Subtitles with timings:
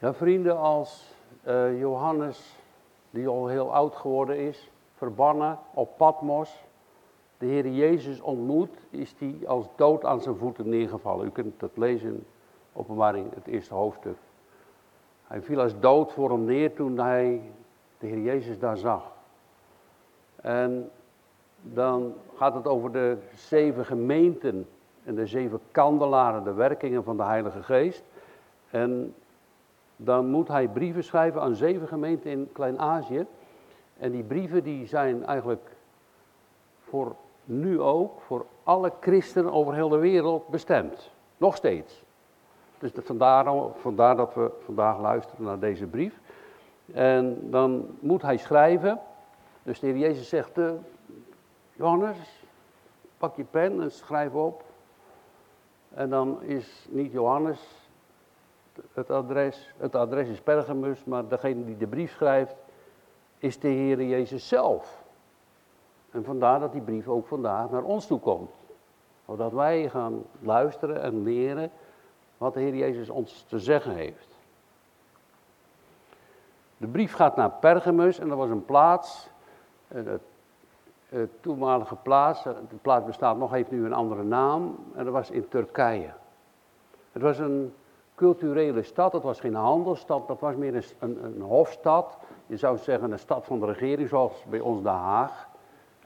[0.00, 2.56] Ja, vrienden als eh, Johannes,
[3.10, 6.64] die al heel oud geworden is, verbannen op Patmos,
[7.38, 11.26] de Heer Jezus ontmoet, is die als dood aan zijn voeten neergevallen.
[11.26, 12.24] U kunt dat lezen in
[12.72, 14.16] openbaring, het eerste hoofdstuk.
[15.26, 17.42] Hij viel als dood voor hem neer toen hij
[17.98, 19.12] de Heer Jezus daar zag.
[20.36, 20.90] En
[21.62, 24.68] dan gaat het over de zeven gemeenten
[25.04, 28.04] en de zeven kandelaren, de werkingen van de Heilige Geest.
[28.70, 29.14] En
[30.04, 33.26] dan moet hij brieven schrijven aan zeven gemeenten in Klein-Azië.
[33.98, 35.70] En die brieven die zijn eigenlijk
[36.80, 41.10] voor nu ook, voor alle christenen over heel de wereld bestemd.
[41.36, 42.02] Nog steeds.
[42.78, 46.20] Dus vandaar, vandaar dat we vandaag luisteren naar deze brief.
[46.92, 49.00] En dan moet hij schrijven.
[49.62, 50.70] Dus de Heer Jezus zegt, uh,
[51.72, 52.44] Johannes,
[53.18, 54.64] pak je pen en schrijf op.
[55.94, 57.79] En dan is niet Johannes
[58.92, 59.74] het adres.
[59.76, 62.54] Het adres is Pergamus, maar degene die de brief schrijft
[63.38, 65.02] is de Heer Jezus zelf.
[66.10, 68.50] En vandaar dat die brief ook vandaag naar ons toe komt.
[69.26, 71.70] Zodat wij gaan luisteren en leren
[72.38, 74.28] wat de Heer Jezus ons te zeggen heeft.
[76.76, 79.28] De brief gaat naar Pergamus en dat was een plaats,
[79.88, 80.20] het,
[81.08, 85.30] het toenmalige plaats, de plaats bestaat nog, heeft nu een andere naam, en dat was
[85.30, 86.12] in Turkije.
[87.12, 87.74] Het was een
[88.20, 92.18] culturele stad, het was geen handelsstad, dat was meer een, een, een hofstad.
[92.46, 95.48] Je zou zeggen een stad van de regering, zoals bij ons Den Haag.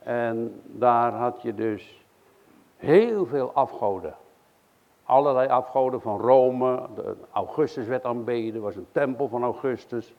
[0.03, 2.05] En daar had je dus
[2.77, 4.15] heel veel afgoden.
[5.05, 10.09] Allerlei afgoden van Rome, de Augustus werd aanbeden, er was een tempel van Augustus.
[10.09, 10.15] Er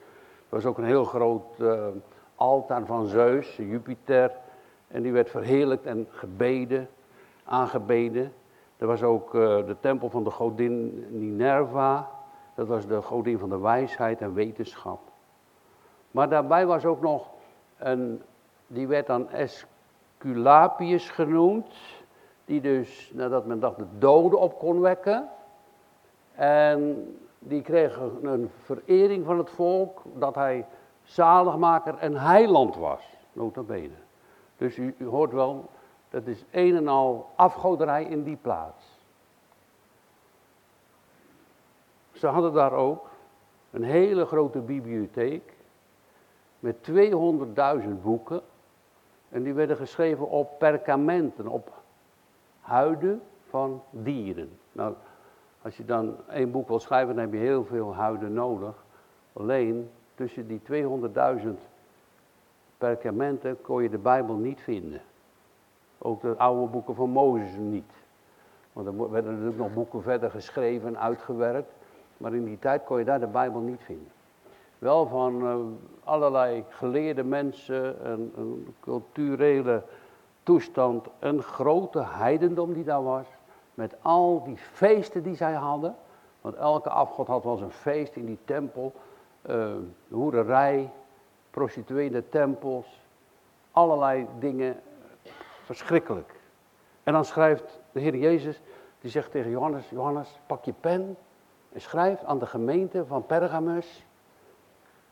[0.48, 1.86] was ook een heel groot uh,
[2.34, 4.32] altaar van Zeus, Jupiter.
[4.88, 6.88] En die werd verheerlijkt en gebeden,
[7.44, 8.32] aangebeden.
[8.76, 12.10] Er was ook uh, de tempel van de godin Minerva.
[12.54, 15.00] Dat was de godin van de wijsheid en wetenschap.
[16.10, 17.28] Maar daarbij was ook nog
[17.78, 18.22] een,
[18.66, 21.74] die werd dan Esculapius genoemd.
[22.44, 25.28] Die dus, nadat men dacht, de doden op kon wekken.
[26.34, 30.66] En die kreeg een verering van het volk dat hij
[31.02, 33.16] zaligmaker en heiland was.
[33.32, 33.94] Nota bene.
[34.56, 35.64] Dus u, u hoort wel,
[36.10, 38.75] dat is een en al afgoderij in die plaats.
[42.16, 43.08] Ze hadden daar ook
[43.70, 45.52] een hele grote bibliotheek
[46.58, 48.40] met 200.000 boeken.
[49.28, 51.72] En die werden geschreven op perkamenten, op
[52.60, 54.58] huiden van dieren.
[54.72, 54.94] Nou,
[55.62, 58.84] als je dan één boek wil schrijven, dan heb je heel veel huiden nodig.
[59.32, 60.60] Alleen tussen die
[61.42, 61.48] 200.000
[62.78, 65.00] perkamenten kon je de Bijbel niet vinden.
[65.98, 67.92] Ook de oude boeken van Mozes niet.
[68.72, 71.75] Want er werden natuurlijk nog boeken verder geschreven en uitgewerkt.
[72.16, 74.10] Maar in die tijd kon je daar de Bijbel niet vinden.
[74.78, 75.56] Wel van uh,
[76.04, 79.82] allerlei geleerde mensen, een, een culturele
[80.42, 83.26] toestand, een grote heidendom die daar was.
[83.74, 85.96] Met al die feesten die zij hadden.
[86.40, 88.92] Want elke afgod had wel zijn feest in die tempel.
[89.50, 89.74] Uh,
[90.08, 90.90] hoererij,
[91.50, 93.00] prostitueerde tempels.
[93.70, 94.80] Allerlei dingen.
[95.64, 96.34] Verschrikkelijk.
[97.02, 98.60] En dan schrijft de Heer Jezus,
[99.00, 101.16] die zegt tegen Johannes, Johannes, pak je pen
[101.76, 104.04] en schrijf aan de gemeente van Pergamus.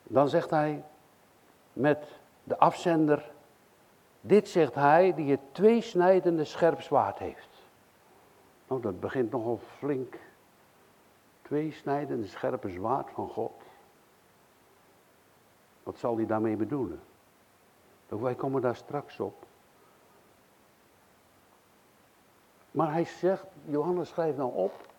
[0.02, 0.84] Dan zegt hij
[1.72, 2.06] met
[2.44, 3.30] de afzender,
[4.20, 7.48] dit zegt hij die het tweesnijdende scherp zwaard heeft.
[8.68, 10.18] Nou, dat begint nogal flink.
[11.42, 13.62] Tweesnijdende scherpe zwaard van God.
[15.82, 17.00] Wat zal hij daarmee bedoelen?
[18.08, 19.46] Ook wij komen daar straks op.
[22.70, 24.92] Maar hij zegt, Johannes schrijft nou op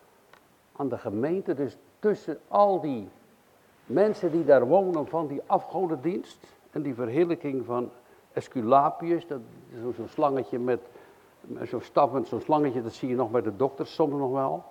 [0.75, 3.09] aan de gemeente, dus tussen al die
[3.85, 6.37] mensen die daar wonen van die afgodendienst
[6.71, 7.89] en die verheerlijking van
[8.33, 10.79] Esculapius, dat is zo'n slangetje met,
[11.63, 14.63] zo'n staf met zo'n slangetje, dat zie je nog bij de dokters soms nog wel.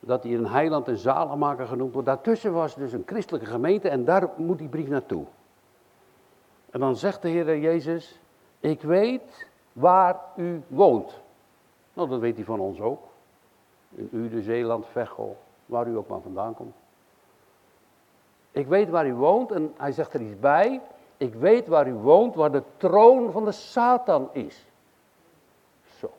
[0.00, 2.08] Dat hij een heiland en zaligmaker genoemd wordt.
[2.08, 5.24] Daartussen was dus een christelijke gemeente en daar moet die brief naartoe.
[6.70, 8.20] En dan zegt de Heer Jezus,
[8.60, 11.20] ik weet waar u woont.
[11.92, 13.11] Nou, dat weet hij van ons ook.
[13.94, 15.36] In Uden, Zeeland, Veghel,
[15.66, 16.74] waar u ook maar vandaan komt.
[18.50, 20.80] Ik weet waar u woont en hij zegt er iets bij.
[21.16, 24.66] Ik weet waar u woont, waar de troon van de Satan is.
[25.84, 26.10] Zo.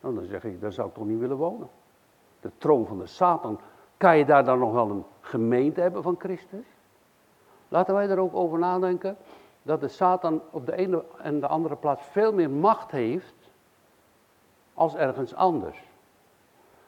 [0.00, 1.68] Nou, dan zeg ik, daar zou ik toch niet willen wonen.
[2.40, 3.60] De troon van de Satan.
[3.96, 6.66] Kan je daar dan nog wel een gemeente hebben van Christus?
[7.68, 9.16] Laten wij er ook over nadenken
[9.62, 13.39] dat de Satan op de ene en de andere plaats veel meer macht heeft
[14.80, 15.82] als ergens anders.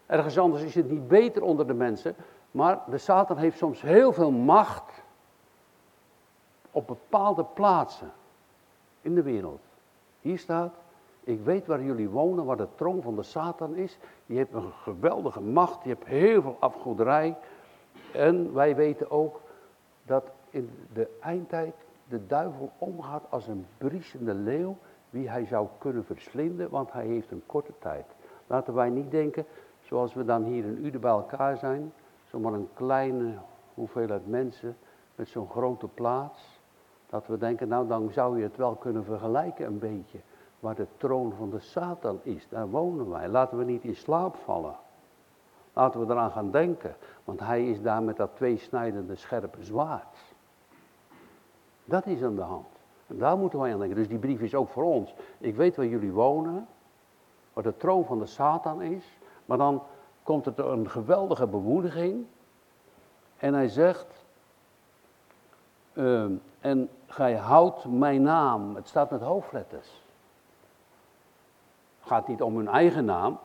[0.07, 2.15] Ergens anders is het niet beter onder de mensen,
[2.51, 5.03] Maar de Satan heeft soms heel veel macht
[6.71, 8.13] op bepaalde plaatsen
[9.01, 9.61] in de wereld.
[10.21, 10.75] Hier staat,
[11.25, 13.99] ik weet waar jullie wonen, waar de troon van de Satan is.
[14.27, 17.37] Je hebt een geweldige macht, je hebt heel veel afgoederij.
[18.13, 19.41] En wij weten ook
[20.07, 21.75] dat in de eindtijd
[22.09, 24.77] de duivel omgaat als een briesende leeuw,
[25.13, 28.07] wie hij zou kunnen verslinden, want hij heeft een korte tijd.
[28.47, 29.47] Laten wij niet denken,
[29.81, 31.93] zoals we dan hier in Uden bij elkaar zijn,
[32.25, 33.35] zomaar een kleine
[33.75, 34.77] hoeveelheid mensen
[35.15, 36.61] met zo'n grote plaats.
[37.07, 40.19] Dat we denken, nou dan zou je het wel kunnen vergelijken een beetje.
[40.61, 43.29] Waar de troon van de Satan is, daar wonen wij.
[43.29, 44.77] Laten we niet in slaap vallen.
[45.73, 50.35] Laten we eraan gaan denken, want hij is daar met dat tweesnijdende scherpe zwaard.
[51.85, 52.72] Dat is aan de hand.
[53.19, 53.97] Daar moeten wij aan denken.
[53.97, 55.15] Dus die brief is ook voor ons.
[55.39, 56.67] Ik weet waar jullie wonen,
[57.53, 59.83] waar de troon van de Satan is, maar dan
[60.23, 62.27] komt er een geweldige bemoediging.
[63.37, 64.25] En hij zegt,
[65.93, 66.25] uh,
[66.61, 70.03] en gij houdt mijn naam, het staat met hoofdletters.
[71.99, 73.39] Het gaat niet om hun eigen naam,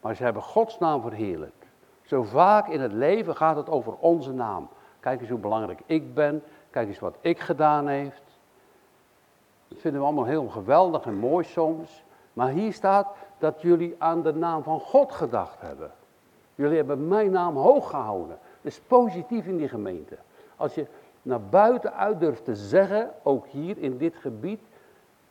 [0.00, 1.66] maar ze hebben Gods naam verheerlijkt.
[2.02, 4.68] Zo vaak in het leven gaat het over onze naam.
[5.00, 8.22] Kijk eens hoe belangrijk ik ben, kijk eens wat ik gedaan heeft.
[9.68, 12.04] Dat vinden we allemaal heel geweldig en mooi soms.
[12.32, 13.08] Maar hier staat
[13.38, 15.90] dat jullie aan de naam van God gedacht hebben.
[16.54, 18.38] Jullie hebben mijn naam hoog gehouden.
[18.62, 20.16] Dat is positief in die gemeente.
[20.56, 20.86] Als je
[21.22, 24.60] naar buiten uit durft te zeggen, ook hier in dit gebied,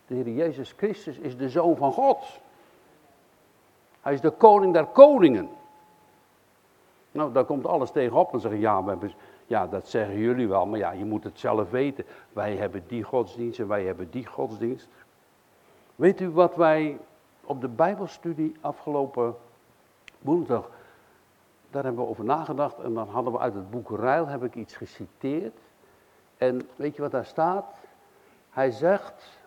[0.07, 2.17] de Heer Jezus Christus is de Zoon van God.
[4.01, 5.49] Hij is de koning der koningen.
[7.11, 9.11] Nou, daar komt alles tegenop en zeggen, ja, we hebben,
[9.47, 12.05] ja, dat zeggen jullie wel, maar ja, je moet het zelf weten.
[12.33, 14.87] Wij hebben die godsdienst en wij hebben die godsdienst.
[15.95, 16.99] Weet u wat wij
[17.43, 19.35] op de Bijbelstudie afgelopen
[20.19, 20.69] woensdag,
[21.71, 24.55] daar hebben we over nagedacht en dan hadden we uit het boek Ruil, heb ik
[24.55, 25.57] iets geciteerd.
[26.37, 27.75] En weet je wat daar staat?
[28.49, 29.39] Hij zegt,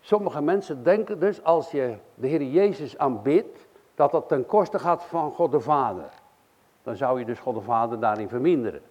[0.00, 5.04] sommige mensen denken dus als je de Heer Jezus aanbidt, dat dat ten koste gaat
[5.04, 6.10] van God de Vader.
[6.82, 8.82] Dan zou je dus God de Vader daarin verminderen.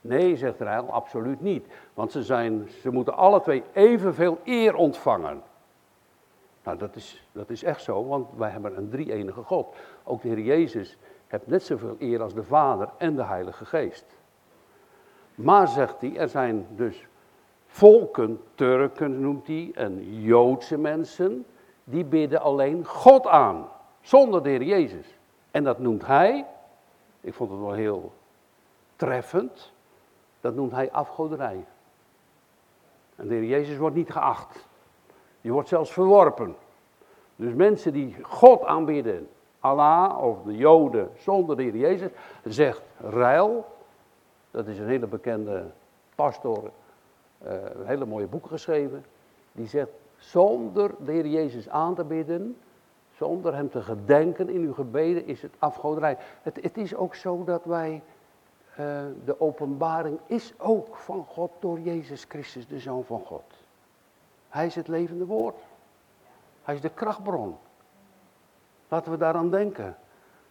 [0.00, 1.66] Nee, zegt Ruil, absoluut niet.
[1.94, 5.42] Want ze, zijn, ze moeten alle twee evenveel eer ontvangen.
[6.64, 9.76] Nou, dat is, dat is echt zo, want wij hebben een drie-enige God.
[10.04, 14.04] Ook de Heer Jezus heeft net zoveel eer als de Vader en de Heilige Geest.
[15.34, 17.06] Maar, zegt hij, er zijn dus
[17.66, 21.46] volken, Turken noemt hij, en Joodse mensen,
[21.84, 23.68] die bidden alleen God aan,
[24.00, 25.18] zonder de Heer Jezus.
[25.50, 26.46] En dat noemt hij,
[27.20, 28.12] ik vond het wel heel
[28.96, 29.72] treffend,
[30.40, 31.64] dat noemt hij afgoderij.
[33.16, 34.68] En de Heer Jezus wordt niet geacht.
[35.40, 36.56] Die wordt zelfs verworpen.
[37.36, 39.28] Dus mensen die God aanbidden,
[39.60, 42.10] Allah of de Joden zonder de Heer Jezus,
[42.44, 43.66] zegt Ruil,
[44.50, 45.64] dat is een hele bekende
[46.14, 46.70] pastor,
[47.46, 47.52] uh,
[47.84, 49.04] hele mooie boeken geschreven,
[49.52, 52.56] die zegt, zonder de Heer Jezus aan te bidden,
[53.16, 56.16] zonder hem te gedenken in uw gebeden, is het afgoderij.
[56.42, 58.02] Het, het is ook zo dat wij,
[58.80, 63.44] uh, de openbaring is ook van God door Jezus Christus, de Zoon van God.
[64.48, 65.58] Hij is het levende woord.
[66.62, 67.56] Hij is de krachtbron.
[68.88, 69.96] Laten we daaraan denken.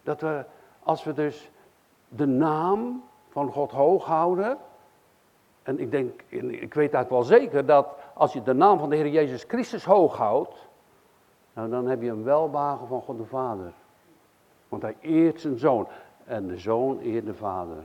[0.02, 0.44] Dat we,
[0.82, 1.50] als we dus
[2.08, 4.58] de naam van God hoog houden.
[5.62, 8.96] En ik denk, ik weet eigenlijk wel zeker dat als je de naam van de
[8.96, 10.68] Heer Jezus Christus hoog houdt.
[11.52, 13.72] Nou, dan heb je een welbagen van God de Vader.
[14.68, 15.88] Want hij eert zijn zoon.
[16.24, 17.84] En de zoon eert de Vader.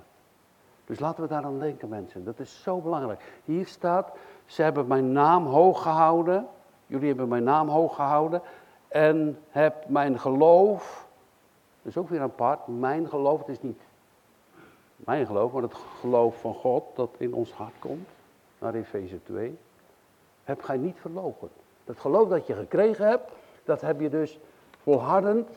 [0.86, 2.24] Dus laten we daaraan denken, mensen.
[2.24, 3.22] Dat is zo belangrijk.
[3.46, 4.12] Hier staat,
[4.46, 6.48] ze hebben mijn naam hoog gehouden.
[6.88, 8.42] Jullie hebben mijn naam hoog gehouden.
[8.88, 11.08] En heb mijn geloof.
[11.82, 12.68] Dat is ook weer apart.
[12.68, 13.82] Mijn geloof, het is niet
[14.96, 18.08] mijn geloof, maar het geloof van God dat in ons hart komt.
[18.60, 19.58] Naar Efeze 2.
[20.44, 21.50] Heb gij niet verlogen.
[21.84, 23.32] Dat geloof dat je gekregen hebt,
[23.64, 24.40] dat heb je dus
[24.82, 25.50] volhardend.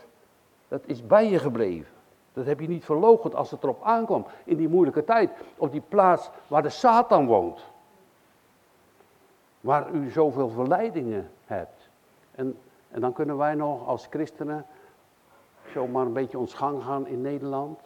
[0.67, 1.93] Dat is bij je gebleven.
[2.39, 4.25] Dat heb je niet verloochend als het erop aankwam.
[4.43, 5.31] In die moeilijke tijd.
[5.57, 7.63] Op die plaats waar de Satan woont.
[9.61, 11.89] Waar u zoveel verleidingen hebt.
[12.35, 12.57] En,
[12.89, 14.65] en dan kunnen wij nog als christenen
[15.73, 17.79] zomaar een beetje ons gang gaan in Nederland.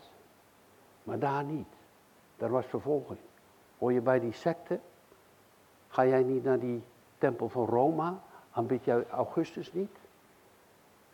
[1.04, 1.74] Maar daar niet.
[2.38, 3.20] Daar was vervolging.
[3.78, 4.80] Hoor je bij die secte?
[5.88, 6.84] Ga jij niet naar die
[7.18, 8.20] tempel van Roma?
[8.52, 9.98] Aanbid jij Augustus niet?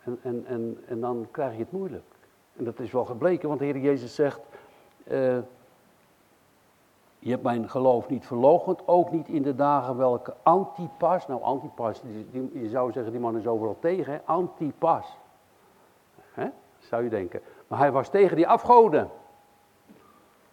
[0.04, 2.18] En, en, en, en dan krijg je het moeilijk.
[2.56, 4.40] En dat is wel gebleken, want de Heer Jezus zegt,
[5.04, 5.38] uh,
[7.18, 12.02] je hebt mijn geloof niet verloochend, ook niet in de dagen welke Antipas, nou Antipas,
[12.30, 14.20] die, je zou zeggen die man is overal tegen, hè?
[14.24, 15.16] Antipas.
[16.32, 16.48] Hè?
[16.78, 17.40] Zou je denken.
[17.66, 19.10] Maar hij was tegen die afgoden.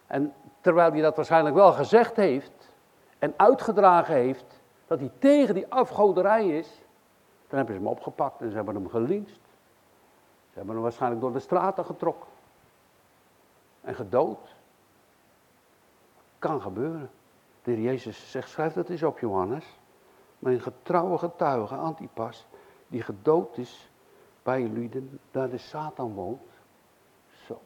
[0.06, 2.72] En terwijl hij dat waarschijnlijk wel gezegd heeft
[3.18, 6.82] en uitgedragen heeft, dat hij tegen die afgoderij is,
[7.48, 9.40] dan hebben ze hem opgepakt en ze hebben hem gelinst.
[10.58, 12.28] Hebben hem waarschijnlijk door de straten getrokken
[13.80, 14.54] en gedood.
[16.38, 17.10] Kan gebeuren.
[17.62, 19.78] De heer Jezus zegt, schrijf dat eens op Johannes.
[20.38, 22.46] Mijn getrouwe getuige, Antipas,
[22.86, 23.90] die gedood is
[24.42, 26.42] bij jullie, daar de Satan woont.
[27.46, 27.60] Zo.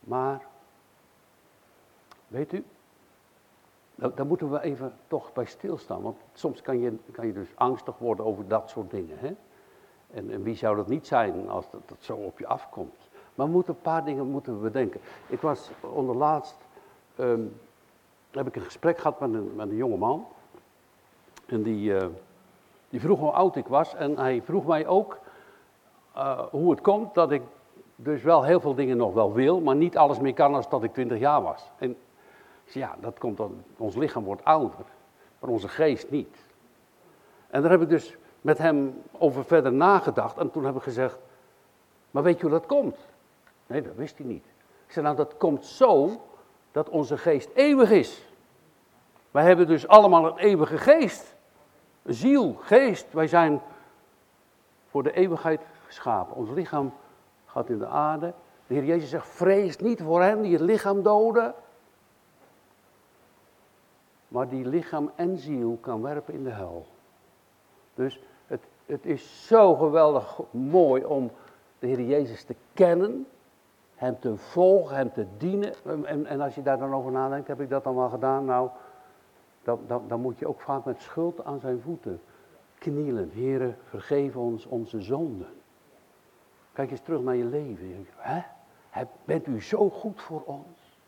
[0.00, 0.46] Maar,
[2.28, 2.64] weet u,
[3.94, 6.02] daar moeten we even toch bij stilstaan.
[6.02, 9.18] Want soms kan je, kan je dus angstig worden over dat soort dingen.
[9.18, 9.36] Hè?
[10.14, 13.08] En, en wie zou dat niet zijn als dat, dat zo op je afkomt?
[13.34, 15.00] Maar we moeten een paar dingen moeten we bedenken.
[15.26, 16.56] Ik was onderlaatst,
[17.18, 17.60] um,
[18.30, 20.26] heb ik een gesprek gehad met een, met een jonge man.
[21.46, 22.06] En die, uh,
[22.88, 23.94] die vroeg hoe oud ik was.
[23.94, 25.18] En hij vroeg mij ook
[26.16, 27.42] uh, hoe het komt dat ik
[27.96, 30.82] dus wel heel veel dingen nog wel wil, maar niet alles meer kan als dat
[30.82, 31.70] ik 20 jaar was.
[31.78, 31.96] En
[32.64, 34.78] ja, dat komt dan, ons lichaam wordt ouder,
[35.38, 36.46] maar onze geest niet.
[37.46, 40.38] En daar heb ik dus met hem over verder nagedacht.
[40.38, 41.18] En toen heb ik gezegd,
[42.10, 42.96] maar weet je hoe dat komt?
[43.66, 44.44] Nee, dat wist hij niet.
[44.86, 46.20] Ik zei, nou dat komt zo
[46.72, 48.26] dat onze geest eeuwig is.
[49.30, 51.34] Wij hebben dus allemaal een eeuwige geest.
[52.04, 53.12] Ziel, geest.
[53.12, 53.60] Wij zijn
[54.90, 56.36] voor de eeuwigheid geschapen.
[56.36, 56.92] Ons lichaam
[57.46, 58.34] gaat in de aarde.
[58.66, 61.54] De Heer Jezus zegt, vrees niet voor hen die het lichaam doden.
[64.28, 66.86] Maar die lichaam en ziel kan werpen in de hel.
[67.94, 68.20] Dus
[68.86, 71.30] het, is zo geweldig mooi om
[71.78, 73.26] de Heer Jezus te kennen.
[73.94, 75.72] Hem te volgen, hem te dienen.
[76.04, 78.44] En, en als je daar dan over nadenkt, heb ik dat dan wel gedaan?
[78.44, 78.70] Nou,
[79.62, 82.20] dan, dan, moet je ook vaak met schuld aan zijn voeten
[82.78, 83.30] knielen.
[83.30, 85.48] Heren, vergeef ons onze zonden.
[86.72, 88.06] Kijk eens terug naar je leven.
[88.16, 88.42] Hè?
[89.24, 90.98] Bent u zo goed voor ons?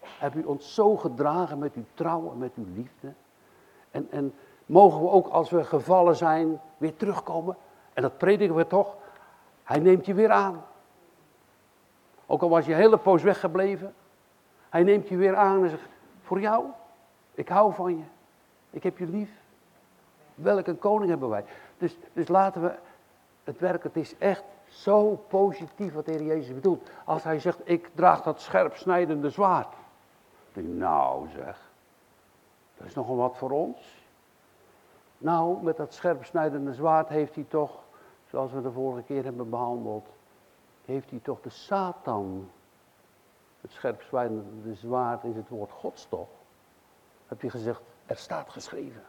[0.00, 3.12] Hebt u ons zo gedragen met uw trouw en met uw liefde?
[3.90, 4.34] En, en
[4.66, 7.56] mogen we ook als we gevallen zijn weer terugkomen?
[7.92, 8.96] En dat prediken we toch?
[9.62, 10.64] Hij neemt je weer aan.
[12.26, 13.94] Ook al was je een hele poos weggebleven.
[14.68, 15.88] Hij neemt je weer aan en zegt,
[16.22, 16.64] voor jou,
[17.34, 18.04] ik hou van je.
[18.70, 19.30] Ik heb je lief.
[20.34, 21.44] Welke koning hebben wij?
[21.78, 22.74] Dus, dus laten we
[23.44, 26.90] het werk, het is echt zo positief wat de Heer Jezus bedoelt.
[27.04, 29.74] Als hij zegt, ik draag dat scherp snijdende zwaard.
[30.54, 31.70] nou zeg,
[32.76, 34.01] dat is nogal wat voor ons.
[35.22, 37.82] Nou, met dat scherp snijdende zwaard heeft hij toch,
[38.26, 40.08] zoals we de vorige keer hebben behandeld,
[40.84, 42.50] heeft hij toch de Satan,
[43.60, 46.28] het scherp snijdende zwaard is het woord Gods toch,
[47.26, 49.02] heb hij gezegd, er staat geschreven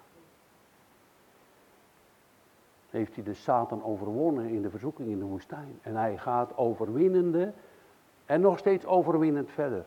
[2.93, 5.79] heeft hij de Satan overwonnen in de verzoeking in de woestijn.
[5.81, 7.53] En hij gaat overwinnende
[8.25, 9.85] en nog steeds overwinnend verder.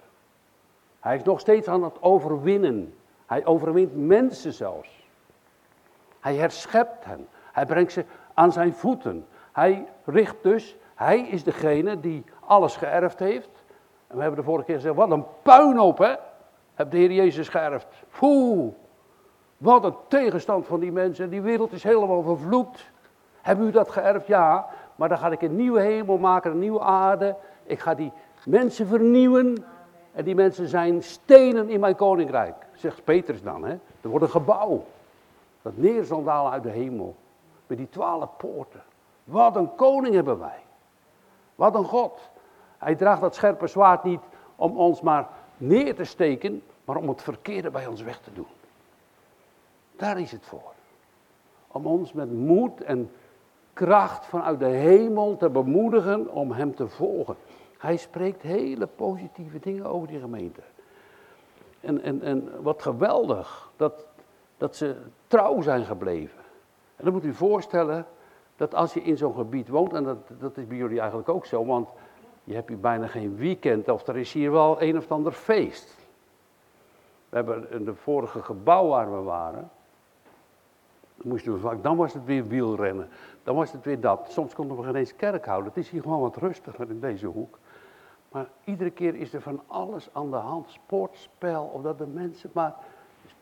[1.00, 2.95] Hij is nog steeds aan het overwinnen.
[3.26, 5.05] Hij overwint mensen zelfs.
[6.26, 7.28] Hij herschept hen.
[7.52, 8.04] Hij brengt ze
[8.35, 9.26] aan zijn voeten.
[9.52, 13.49] Hij richt dus, hij is degene die alles geërfd heeft.
[14.06, 16.14] En we hebben de vorige keer gezegd, wat een puinhoop hè,
[16.75, 17.87] heeft de Heer Jezus geërfd.
[18.18, 18.73] Poeh,
[19.56, 21.30] wat een tegenstand van die mensen.
[21.30, 22.90] Die wereld is helemaal vervloekt.
[23.42, 24.26] Hebben u dat geërfd?
[24.26, 24.66] Ja,
[24.97, 27.37] maar dan ga ik een nieuwe hemel maken, een nieuwe aarde.
[27.62, 28.12] Ik ga die
[28.45, 29.64] mensen vernieuwen.
[30.12, 32.54] En die mensen zijn stenen in mijn koninkrijk.
[32.73, 33.64] Zegt Petrus dan.
[33.64, 33.73] Hè?
[34.00, 34.85] Er wordt een gebouw.
[35.66, 37.16] Dat neer zal dalen uit de hemel.
[37.66, 38.82] Met die twaalf poorten.
[39.25, 40.62] Wat een koning hebben wij.
[41.54, 42.30] Wat een God.
[42.78, 44.20] Hij draagt dat scherpe zwaard niet
[44.56, 48.46] om ons maar neer te steken, maar om het verkeerde bij ons weg te doen.
[49.96, 50.73] Daar is het voor.
[51.66, 53.11] Om ons met moed en
[53.73, 57.37] kracht vanuit de hemel te bemoedigen om hem te volgen.
[57.78, 60.62] Hij spreekt hele positieve dingen over die gemeente.
[61.80, 64.06] En, en, en wat geweldig dat,
[64.56, 64.96] dat ze
[65.26, 66.38] trouw zijn gebleven.
[66.96, 68.06] En dan moet u voorstellen
[68.56, 71.46] dat als je in zo'n gebied woont, en dat, dat is bij jullie eigenlijk ook
[71.46, 71.88] zo, want
[72.44, 75.94] je hebt hier bijna geen weekend of er is hier wel een of ander feest.
[77.28, 79.70] We hebben in de vorige gebouw waar we waren,
[81.22, 83.08] moesten we vaak, dan was het weer wielrennen.
[83.42, 84.26] Dan was het weer dat.
[84.30, 85.68] Soms konden we geen eens kerk houden.
[85.68, 87.58] Het is hier gewoon wat rustiger in deze hoek.
[88.30, 90.70] Maar iedere keer is er van alles aan de hand.
[90.70, 92.75] Sportspel, of dat de mensen maar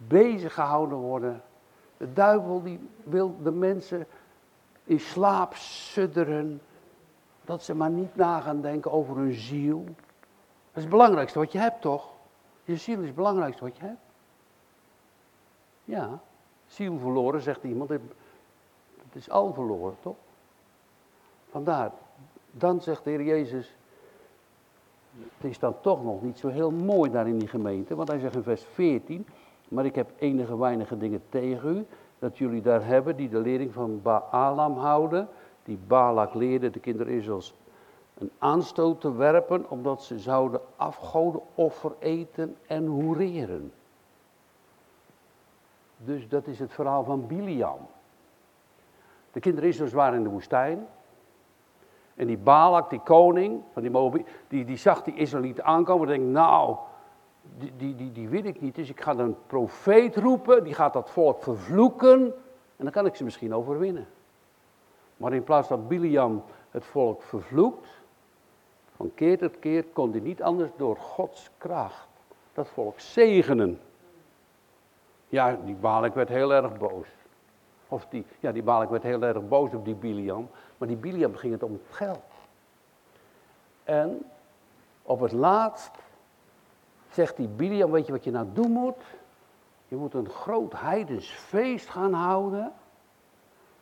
[0.07, 1.43] bezig gehouden worden.
[1.97, 4.07] De duivel die wil de mensen
[4.85, 6.61] in slaap sudderen.
[7.45, 9.85] Dat ze maar niet na gaan denken over hun ziel.
[9.85, 9.95] Dat
[10.75, 12.13] is het belangrijkste wat je hebt, toch?
[12.65, 13.99] Je ziel is het belangrijkste wat je hebt.
[15.85, 16.21] Ja,
[16.67, 17.89] ziel verloren, zegt iemand.
[17.89, 18.03] Het
[19.13, 20.17] is al verloren, toch?
[21.51, 21.93] Vandaar,
[22.51, 23.77] dan zegt de Heer Jezus,
[25.37, 28.19] het is dan toch nog niet zo heel mooi daar in die gemeente, want hij
[28.19, 29.27] zegt in vers 14,
[29.75, 31.87] maar ik heb enige weinige dingen tegen u,
[32.19, 35.29] dat jullie daar hebben die de lering van Baalam houden,
[35.63, 37.55] die Balak leerde de kinderen Israëls
[38.19, 43.73] een aanstoot te werpen, omdat ze zouden afgodenoffer eten en hoereren.
[45.97, 47.79] Dus dat is het verhaal van Biliam.
[49.33, 50.87] De kinderen Israëls waren in de woestijn.
[52.15, 56.15] En die Balak, die koning van die Moab, die, die zag die Israëlieten aankomen en
[56.15, 56.77] denkt, nou,
[57.59, 58.75] die, die, die, ik niet.
[58.75, 62.35] Dus ik ga een profeet roepen, die gaat dat volk vervloeken
[62.77, 64.07] en dan kan ik ze misschien overwinnen.
[65.17, 67.89] Maar in plaats dat Biliam het volk vervloekt,
[68.97, 72.09] van keer tot keer kon hij niet anders door Gods kracht
[72.53, 73.81] dat volk zegenen.
[75.29, 77.07] Ja, die Balak werd heel erg boos.
[77.89, 80.49] Of die, ja, die Balak werd heel erg boos op die Biliam.
[80.79, 82.25] Maar die Biliam ging het om het geld.
[83.85, 84.23] En
[85.03, 85.91] op het laatst
[87.15, 89.05] zegt die Biliam, weet je wat je nou doen moet?
[89.89, 92.73] Je moet een groot heidens feest gaan houden.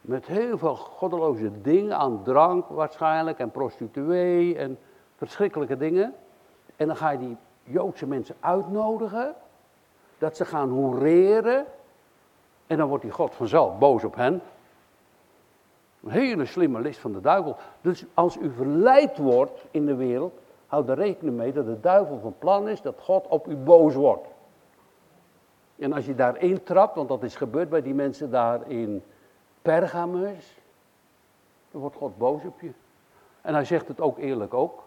[0.01, 4.79] Met heel veel goddeloze dingen, aan drank waarschijnlijk, en prostituee en
[5.17, 6.15] verschrikkelijke dingen.
[6.77, 9.35] En dan ga je die Joodse mensen uitnodigen,
[10.19, 11.67] dat ze gaan hoereren.
[12.67, 14.43] En dan wordt die God vanzelf boos op hen.
[16.05, 17.57] Een hele slimme list van de duivel.
[17.81, 20.42] Dus als u verleid wordt in de wereld,
[20.73, 23.95] houd er rekening mee dat de duivel van plan is dat God op u boos
[23.95, 24.27] wordt.
[25.77, 29.03] En als je daarin trapt, want dat is gebeurd bij die mensen daar in
[29.63, 30.59] Pergamus,
[31.71, 32.71] dan wordt God boos op je.
[33.41, 34.83] En hij zegt het ook eerlijk ook.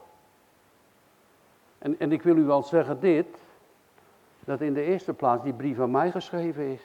[1.77, 3.38] En, en ik wil u wel zeggen dit,
[4.39, 6.84] dat in de eerste plaats die brief aan mij geschreven is.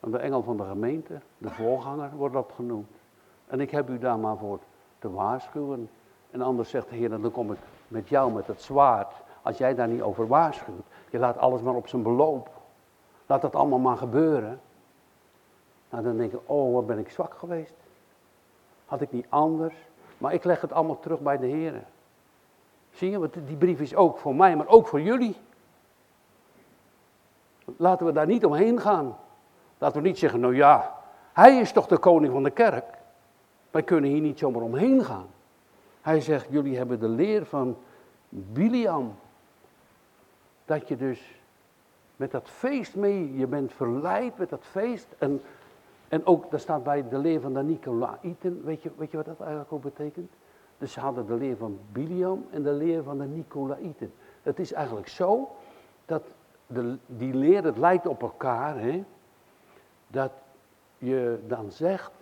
[0.00, 2.90] Aan de engel van de gemeente, de voorganger wordt dat genoemd.
[3.46, 4.58] En ik heb u daar maar voor
[4.98, 5.88] te waarschuwen.
[6.34, 9.12] En anders zegt de Heer, dan kom ik met jou met het zwaard.
[9.42, 10.86] Als jij daar niet over waarschuwt.
[11.10, 12.50] Je laat alles maar op zijn beloop.
[13.26, 14.60] Laat dat allemaal maar gebeuren.
[15.90, 17.74] Nou, dan denk ik, oh, wat ben ik zwak geweest.
[18.86, 19.74] Had ik niet anders.
[20.18, 21.84] Maar ik leg het allemaal terug bij de Heer.
[22.90, 25.36] Zie je, want die brief is ook voor mij, maar ook voor jullie.
[27.76, 29.16] Laten we daar niet omheen gaan.
[29.78, 30.94] Laten we niet zeggen, nou ja,
[31.32, 32.98] hij is toch de koning van de kerk.
[33.70, 35.32] Wij kunnen hier niet zomaar omheen gaan.
[36.04, 37.76] Hij zegt, jullie hebben de leer van
[38.28, 39.14] Biliam.
[40.64, 41.40] Dat je dus
[42.16, 45.06] met dat feest mee, je bent verleid met dat feest.
[45.18, 45.42] En,
[46.08, 48.64] en ook, daar staat bij de leer van de Nicolaïten.
[48.64, 50.30] Weet je, weet je wat dat eigenlijk ook betekent?
[50.78, 54.12] Dus ze hadden de leer van Biliam en de leer van de Nicolaïten.
[54.42, 55.48] Het is eigenlijk zo
[56.04, 56.22] dat
[56.66, 59.04] de, die leer, het lijkt op elkaar, hè,
[60.06, 60.32] dat
[60.98, 62.12] je dan zegt,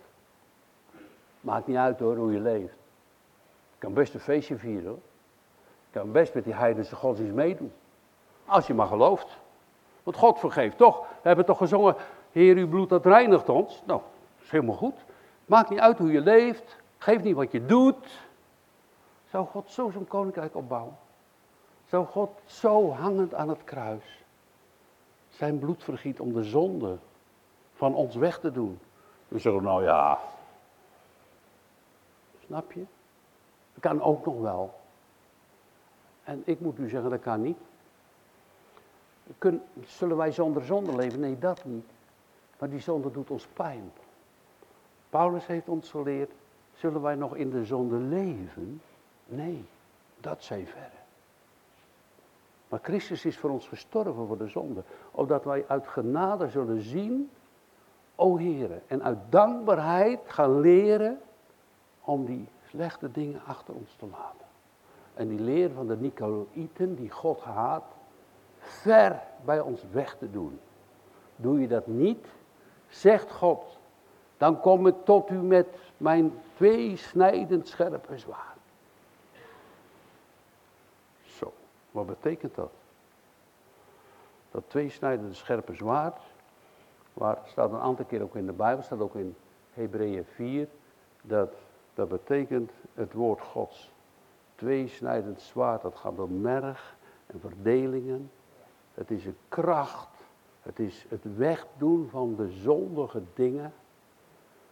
[1.41, 2.81] maakt niet uit hoor hoe je leeft.
[3.83, 4.99] Kan best een feestje vieren hoor.
[5.91, 7.71] Kan best met die heidense godsdienst meedoen.
[8.45, 9.37] Als je maar gelooft.
[10.03, 10.99] Want God vergeeft toch.
[10.99, 11.95] We hebben toch gezongen,
[12.31, 13.81] Heer uw bloed dat reinigt ons.
[13.85, 14.01] Nou,
[14.35, 15.05] dat is helemaal goed.
[15.45, 16.77] Maakt niet uit hoe je leeft.
[16.97, 18.19] Geeft niet wat je doet.
[19.29, 20.97] Zou God zo zo'n koninkrijk opbouwen?
[21.89, 24.23] Zou God zo hangend aan het kruis
[25.29, 26.97] zijn bloed vergiet om de zonde
[27.73, 28.79] van ons weg te doen?
[29.27, 30.19] We zeggen, nou ja,
[32.45, 32.85] snap je?
[33.83, 34.73] Kan ook nog wel.
[36.23, 37.57] En ik moet u zeggen, dat kan niet.
[39.37, 41.19] Kun, zullen wij zonder zonde leven?
[41.19, 41.85] Nee, dat niet.
[42.59, 43.91] Maar die zonde doet ons pijn.
[45.09, 46.31] Paulus heeft ons geleerd,
[46.73, 48.81] zullen wij nog in de zonde leven?
[49.25, 49.65] Nee,
[50.17, 51.01] dat zij verre.
[52.67, 54.83] Maar Christus is voor ons gestorven voor de zonde.
[55.11, 57.29] Opdat wij uit genade zullen zien,
[58.15, 58.81] o Heere.
[58.87, 61.19] En uit dankbaarheid gaan leren
[62.01, 64.47] om die slechte dingen achter ons te laten.
[65.13, 67.83] En die leer van de Nicolaïten, die God haat,
[68.59, 70.59] ver bij ons weg te doen.
[71.35, 72.27] Doe je dat niet,
[72.89, 73.77] zegt God,
[74.37, 78.53] dan kom ik tot u met mijn twee snijdend scherpe zwaard.
[81.93, 82.71] Wat betekent dat?
[84.51, 86.19] Dat tweesnijdende scherpe zwaard,
[87.13, 89.35] waar staat een aantal keer ook in de Bijbel, staat ook in
[89.73, 90.67] Hebreeën 4,
[91.21, 91.53] dat,
[91.93, 93.91] dat betekent het woord Gods.
[94.55, 98.31] Tweesnijdend zwaard, dat gaat door merg en verdelingen.
[98.93, 100.09] Het is een kracht,
[100.61, 103.73] het is het wegdoen van de zondige dingen.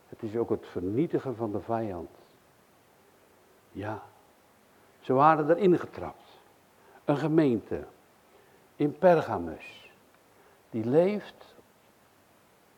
[0.07, 2.10] Het is ook het vernietigen van de vijand.
[3.71, 4.03] Ja,
[4.99, 6.39] ze waren erin getrapt
[7.05, 7.86] een gemeente
[8.75, 9.91] in Pergamus.
[10.69, 11.55] Die leeft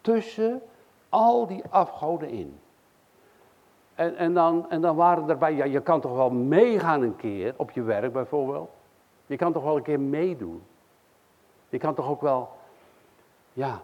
[0.01, 0.61] tussen
[1.09, 2.59] al die afgoden in.
[3.95, 7.53] En, en, dan, en dan waren erbij, ja, je kan toch wel meegaan een keer
[7.57, 8.69] op je werk bijvoorbeeld.
[9.25, 10.63] Je kan toch wel een keer meedoen.
[11.69, 12.49] Je kan toch ook wel,
[13.53, 13.81] ja.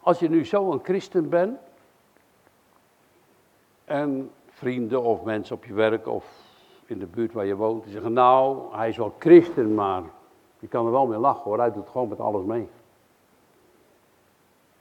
[0.00, 1.58] Als je nu zo een christen bent,
[3.84, 6.24] en vrienden of mensen op je werk of
[6.86, 10.02] in de buurt waar je woont, die zeggen, nou, hij is wel christen, maar
[10.58, 12.68] je kan er wel mee lachen hoor, hij doet gewoon met alles mee.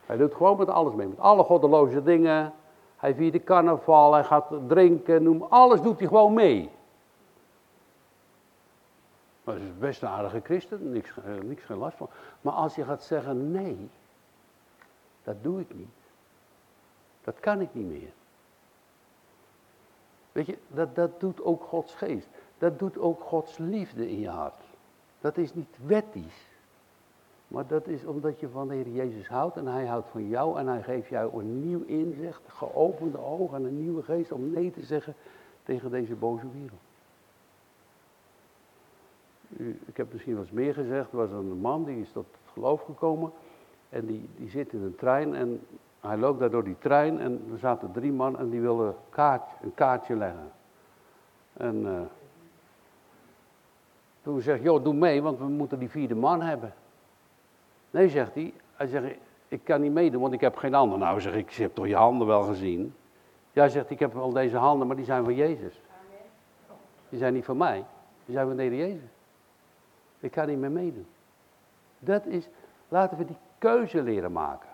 [0.08, 2.54] Hij doet gewoon met alles mee, met alle goddeloze dingen.
[2.98, 6.70] Hij viert de carnaval, hij gaat drinken, noem, alles doet hij gewoon mee.
[9.43, 12.10] Maar is best een aardige christen, niks, eh, niks geen last van.
[12.41, 13.89] Maar als je gaat zeggen, nee,
[15.24, 15.88] dat doe ik niet.
[17.24, 18.12] Dat kan ik niet meer.
[20.32, 22.28] Weet je, dat, dat doet ook Gods geest.
[22.58, 24.63] Dat doet ook Gods liefde in je hart.
[25.22, 26.46] Dat is niet wettisch.
[27.47, 30.60] Maar dat is omdat je van de Heer Jezus houdt en Hij houdt van jou
[30.60, 34.71] en Hij geeft jou een nieuw inzicht, geopende ogen en een nieuwe geest om nee
[34.71, 35.15] te zeggen
[35.63, 36.81] tegen deze boze wereld.
[39.86, 43.31] ik heb misschien eens meer gezegd, er was een man die is tot geloof gekomen
[43.89, 45.62] en die, die zit in een trein en
[45.99, 49.49] hij loopt daar door die trein en er zaten drie mannen en die wilden kaart,
[49.62, 50.51] een kaartje leggen.
[51.53, 52.01] En uh,
[54.21, 56.73] toen zegt, joh, doe mee, want we moeten die vierde man hebben.
[57.97, 58.53] Nee, zegt hij.
[58.75, 59.15] Hij zegt,
[59.47, 60.99] ik kan niet meedoen, want ik heb geen handen.
[60.99, 62.95] Nou, zeg ik, je hebt toch je handen wel gezien?
[63.51, 65.81] Ja, zegt ik heb wel deze handen, maar die zijn van Jezus.
[67.10, 67.86] Die zijn niet van mij,
[68.25, 69.10] die zijn van de Jezus.
[70.19, 71.07] Ik kan niet meer meedoen.
[71.99, 72.49] Dat is,
[72.88, 74.69] laten we die keuze leren maken.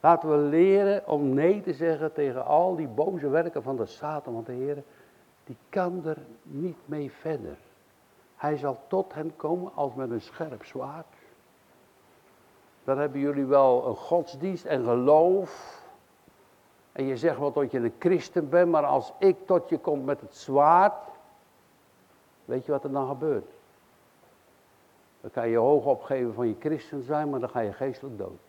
[0.00, 4.34] Laten we leren om nee te zeggen tegen al die boze werken van de Satan.
[4.34, 4.82] Want de Heer,
[5.44, 7.56] die kan er niet mee verder.
[8.36, 11.13] Hij zal tot hen komen als met een scherp zwaard.
[12.84, 15.82] Dan hebben jullie wel een godsdienst en geloof.
[16.92, 20.04] En je zegt wel dat je een christen bent, maar als ik tot je kom
[20.04, 20.94] met het zwaard,
[22.44, 23.50] weet je wat er dan gebeurt?
[25.20, 28.40] Dan kan je hoog opgeven van je christen zijn, maar dan ga je geestelijk dood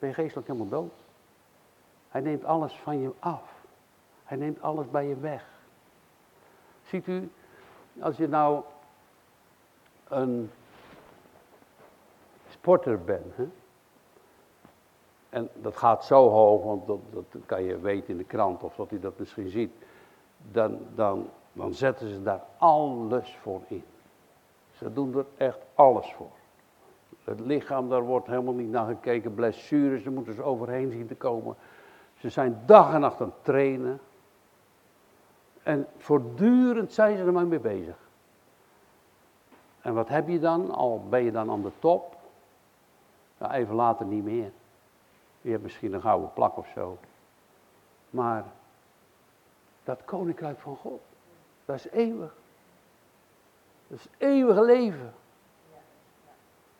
[0.00, 0.92] ben je geestelijk helemaal dood.
[2.08, 3.42] Hij neemt alles van je af.
[4.24, 5.44] Hij neemt alles bij je weg.
[6.84, 7.30] Ziet u,
[8.00, 8.62] als je nou
[10.08, 10.50] een
[12.60, 13.48] sporter bent, hè?
[15.30, 18.74] en dat gaat zo hoog, want dat, dat kan je weten in de krant of
[18.74, 19.72] dat u dat misschien ziet,
[20.52, 23.84] dan, dan, dan zetten ze daar alles voor in.
[24.72, 26.30] Ze doen er echt alles voor.
[27.24, 29.34] Het lichaam, daar wordt helemaal niet naar gekeken.
[29.34, 31.56] Blessures, daar moeten ze overheen zien te komen.
[32.16, 34.00] Ze zijn dag en nacht aan het trainen.
[35.62, 37.96] En voortdurend zijn ze er maar mee bezig.
[39.80, 40.70] En wat heb je dan?
[40.70, 42.19] Al ben je dan aan de top?
[43.40, 44.52] Ja, even later niet meer.
[45.40, 46.98] Je hebt misschien een gouden plak of zo.
[48.10, 48.44] Maar
[49.84, 51.00] dat koninkrijk van God,
[51.64, 52.34] dat is eeuwig.
[53.86, 55.14] Dat is eeuwige leven.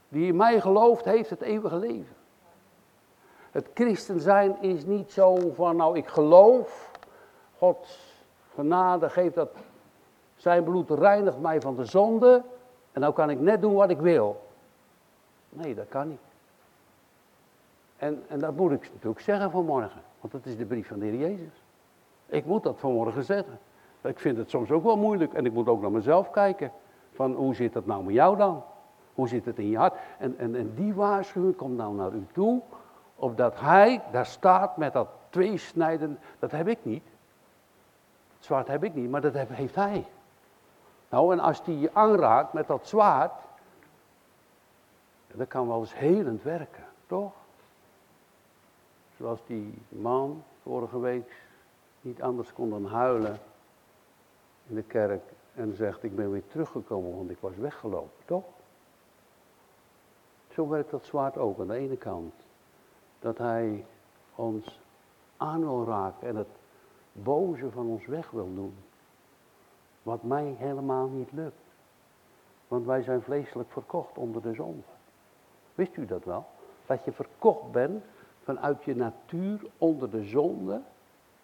[0.09, 2.17] Die in mij gelooft, heeft het eeuwige leven.
[3.51, 6.91] Het christen zijn is niet zo van, nou ik geloof,
[7.59, 8.23] Gods
[8.55, 9.57] genade geeft dat,
[10.37, 12.43] zijn bloed reinigt mij van de zonde
[12.93, 14.49] en nou kan ik net doen wat ik wil.
[15.49, 16.30] Nee, dat kan niet.
[18.01, 21.05] En, en dat moet ik natuurlijk zeggen vanmorgen, want dat is de brief van de
[21.05, 21.63] Heer Jezus.
[22.27, 23.59] Ik moet dat vanmorgen zeggen.
[24.03, 26.73] Ik vind het soms ook wel moeilijk en ik moet ook naar mezelf kijken.
[27.13, 28.63] Van hoe zit dat nou met jou dan?
[29.15, 29.95] Hoe zit het in je hart?
[30.19, 32.61] En, en, die waarschuwing komt nou naar u toe,
[33.17, 37.05] opdat hij daar staat met dat tweesnijden, dat heb ik niet.
[38.37, 40.07] Het zwaard heb ik niet, maar dat heeft hij.
[41.09, 43.33] Nou, en als die je aanraakt met dat zwaard,
[45.35, 47.33] dat kan wel eens helend werken, toch?
[49.21, 51.43] Zoals die man vorige week
[52.01, 53.39] niet anders kon dan huilen
[54.67, 55.23] in de kerk
[55.55, 58.45] en zegt, ik ben weer teruggekomen, want ik was weggelopen, toch?
[60.49, 62.35] Zo werkt dat zwaard ook aan de ene kant.
[63.19, 63.87] Dat hij
[64.35, 64.81] ons
[65.37, 66.59] aan wil raken en het
[67.13, 68.75] boze van ons weg wil doen.
[70.03, 71.55] Wat mij helemaal niet lukt.
[72.69, 74.83] Want wij zijn vleeselijk verkocht onder de zonde.
[75.75, 76.47] Wist u dat wel?
[76.87, 78.05] Dat je verkocht bent
[78.55, 80.81] vanuit je natuur onder de zonde.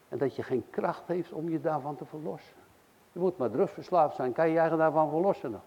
[0.08, 2.56] En dat je geen kracht heeft om je daarvan te verlossen.
[3.12, 4.32] Je moet maar drugsverslaafd zijn.
[4.32, 5.60] Kan je je eigen daarvan verlossen dan?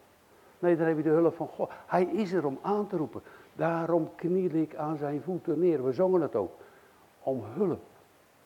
[0.59, 1.69] Nee, dan heb je de hulp van God.
[1.85, 3.21] Hij is er om aan te roepen.
[3.53, 5.83] Daarom kniel ik aan zijn voeten neer.
[5.83, 6.51] We zongen het ook.
[7.23, 7.83] Om hulp,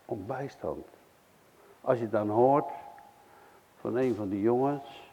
[0.05, 0.85] om bijstand.
[1.81, 2.71] Als je dan hoort
[3.79, 5.11] van een van die jongens.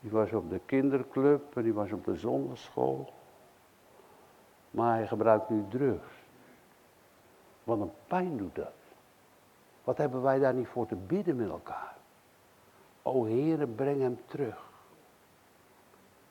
[0.00, 3.12] Die was op de kinderclub en die was op de zonderschool.
[4.70, 6.12] Maar hij gebruikt nu drugs.
[7.64, 8.72] Wat een pijn doet dat.
[9.84, 11.96] Wat hebben wij daar niet voor te bidden met elkaar?
[13.02, 14.68] O Heere, breng hem terug.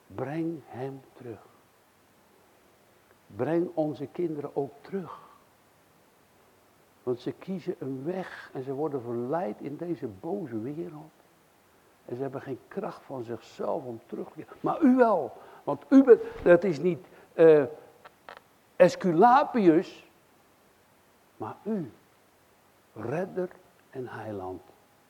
[0.08, 1.46] Breng hem terug.
[3.36, 5.20] Breng onze kinderen ook terug.
[7.04, 11.12] Want ze kiezen een weg en ze worden verleid in deze boze wereld.
[12.06, 15.32] En ze hebben geen kracht van zichzelf om terug te Maar u wel.
[15.64, 17.64] Want u bent, dat is niet uh,
[18.78, 20.06] Esculapius,
[21.38, 21.92] maar u.
[22.94, 23.50] Redder
[23.90, 24.62] en heiland.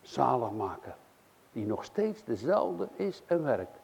[0.02, 0.96] Zaligmaker.
[1.52, 3.80] Die nog steeds dezelfde is en werkt.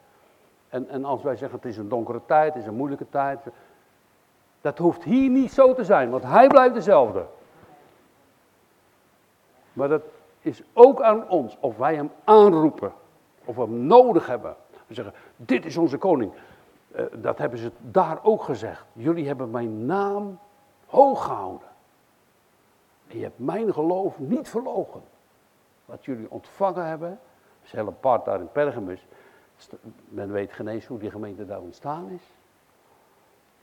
[0.70, 3.40] En, en als wij zeggen het is een donkere tijd, het is een moeilijke tijd.
[4.62, 7.26] Dat hoeft hier niet zo te zijn, want hij blijft dezelfde.
[9.74, 10.04] Maar dat
[10.40, 12.94] is ook aan ons of wij hem aanroepen.
[13.46, 14.56] Of we hem nodig hebben.
[14.88, 16.32] We zeggen, dit is onze koning.
[16.96, 18.86] Uh, dat hebben ze daar ook gezegd.
[18.94, 20.40] Jullie hebben mijn naam
[20.86, 21.68] hoog gehouden.
[23.08, 25.02] En je hebt mijn geloof niet verlogen.
[25.86, 29.08] Wat jullie ontvangen hebben, dat is heel apart daar in Pergamus.
[30.10, 32.22] Men weet geen eens hoe die gemeente daar ontstaan is.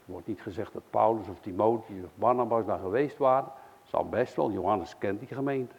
[0.06, 3.52] Er wordt niet gezegd dat Paulus of Timotheus of Barnabas daar geweest waren.
[3.84, 5.74] Zal best wel, Johannes kent die gemeente.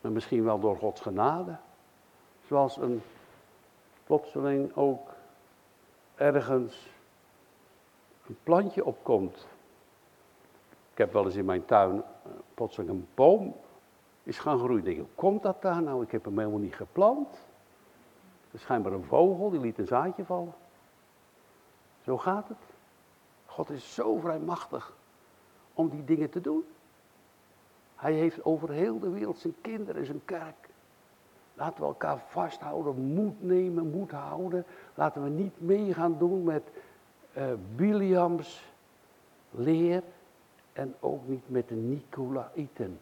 [0.00, 1.56] Maar misschien wel door Gods genade.
[2.46, 3.02] Zoals een
[4.06, 5.10] plotseling ook
[6.18, 6.90] ergens
[8.26, 9.46] een plantje opkomt.
[10.92, 13.54] Ik heb wel eens in mijn tuin eh, plotseling een boom
[14.22, 14.86] is gaan groeien.
[14.86, 16.02] Ik denk, komt dat daar nou?
[16.02, 17.46] Ik heb hem helemaal niet geplant.
[18.54, 20.54] Schijnbaar een vogel, die liet een zaadje vallen.
[22.04, 22.58] Zo gaat het.
[23.46, 24.96] God is zo vrijmachtig
[25.74, 26.64] om die dingen te doen.
[27.96, 30.68] Hij heeft over heel de wereld zijn kinderen en zijn kerk.
[31.58, 34.64] Laten we elkaar vasthouden, moed nemen, moed houden.
[34.94, 36.62] Laten we niet mee gaan doen met
[37.36, 37.44] uh,
[37.74, 38.64] Biliams
[39.50, 40.02] leer
[40.72, 43.00] en ook niet met de Nicolaïten.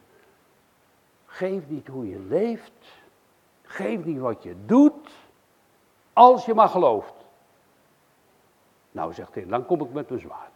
[1.26, 3.00] Geef niet hoe je leeft,
[3.62, 5.10] geef niet wat je doet,
[6.12, 7.14] als je maar gelooft.
[8.90, 10.52] Nou, zegt hij, dan kom ik met mijn zwaard.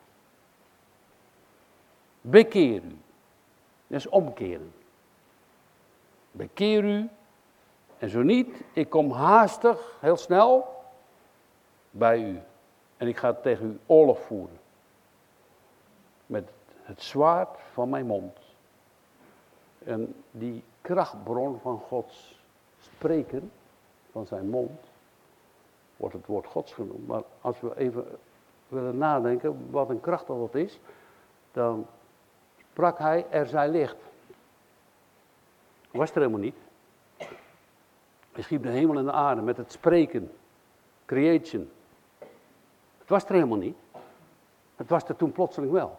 [2.21, 2.99] Bekeer u.
[3.87, 4.73] Dat is omkeren.
[6.31, 7.09] Bekeer u.
[8.01, 10.83] En zo niet, ik kom haastig, heel snel,
[11.91, 12.41] bij u.
[12.97, 14.59] En ik ga tegen u oorlog voeren.
[16.27, 16.49] Met
[16.83, 18.39] het zwaard van mijn mond.
[19.85, 22.43] En die krachtbron van Gods
[22.81, 23.53] spreken,
[24.13, 24.81] van zijn mond,
[25.97, 27.07] wordt het woord Gods genoemd.
[27.07, 28.05] Maar als we even
[28.69, 30.79] willen nadenken wat een kracht dat is,
[31.53, 31.87] dan
[32.71, 33.97] sprak hij, er zij licht.
[35.91, 36.57] Was er helemaal niet.
[38.33, 40.31] Hij schiep de hemel en de aarde met het spreken,
[41.07, 41.71] creation.
[42.99, 43.77] Het was er helemaal niet.
[44.77, 45.99] Het was er toen plotseling wel.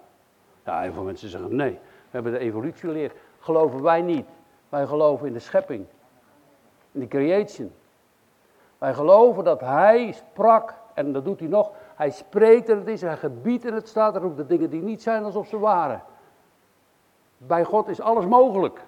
[0.65, 3.11] Ja, en veel mensen zeggen nee, we hebben de evolutieleer.
[3.39, 4.27] Geloven wij niet.
[4.69, 5.85] Wij geloven in de schepping.
[6.91, 7.71] In de creation.
[8.77, 11.71] Wij geloven dat hij sprak, en dat doet hij nog.
[11.95, 14.13] Hij spreekt en het is, hij gebiedt en het staat.
[14.13, 16.03] Hij roept de dingen die niet zijn alsof ze waren.
[17.37, 18.85] Bij God is alles mogelijk.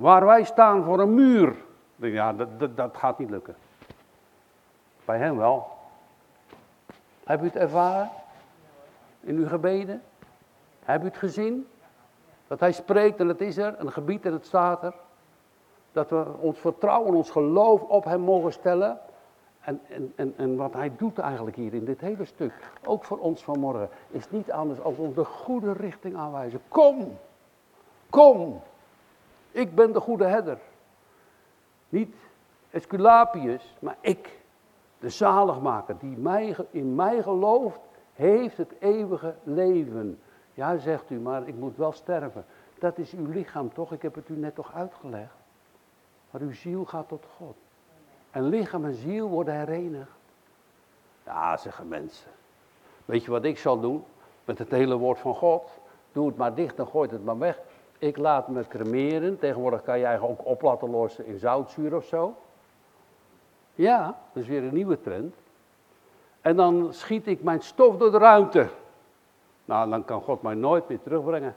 [0.00, 1.56] Waar wij staan voor een muur.
[1.96, 3.56] Ja, dat, dat, dat gaat niet lukken.
[5.04, 5.66] Bij hem wel.
[7.24, 8.10] Heb u het ervaren?
[9.20, 10.02] In uw gebeden?
[10.84, 11.66] Heb u het gezien?
[12.46, 14.94] Dat hij spreekt en het is er, een gebied en het staat er.
[15.92, 18.98] Dat we ons vertrouwen, ons geloof op hem mogen stellen.
[19.60, 22.52] En, en, en, en wat hij doet eigenlijk hier in dit hele stuk,
[22.84, 26.60] ook voor ons vanmorgen, is niet anders dan ons de goede richting aanwijzen.
[26.68, 27.18] Kom,
[28.10, 28.60] kom,
[29.50, 30.58] ik ben de goede herder.
[31.88, 32.14] Niet
[32.70, 34.40] Esculapius, maar ik,
[34.98, 37.80] de zaligmaker, die mij, in mij gelooft,
[38.14, 40.18] heeft het eeuwige leven.
[40.54, 42.44] Ja, zegt u, maar ik moet wel sterven.
[42.78, 43.92] Dat is uw lichaam toch?
[43.92, 45.34] Ik heb het u net toch uitgelegd.
[46.30, 47.56] Maar uw ziel gaat tot God.
[48.30, 50.10] En lichaam en ziel worden herenigd.
[51.24, 52.30] Ja, zeggen mensen.
[53.04, 54.04] Weet je wat ik zal doen?
[54.44, 55.70] Met het hele woord van God.
[56.12, 57.60] Doe het maar dicht en gooi het maar weg.
[58.00, 59.38] Ik laat me cremeren.
[59.38, 62.36] Tegenwoordig kan je eigenlijk ook op laten lossen in zoutzuur of zo.
[63.74, 65.34] Ja, dat is weer een nieuwe trend.
[66.40, 68.68] En dan schiet ik mijn stof door de ruimte.
[69.64, 71.56] Nou, dan kan God mij nooit meer terugbrengen.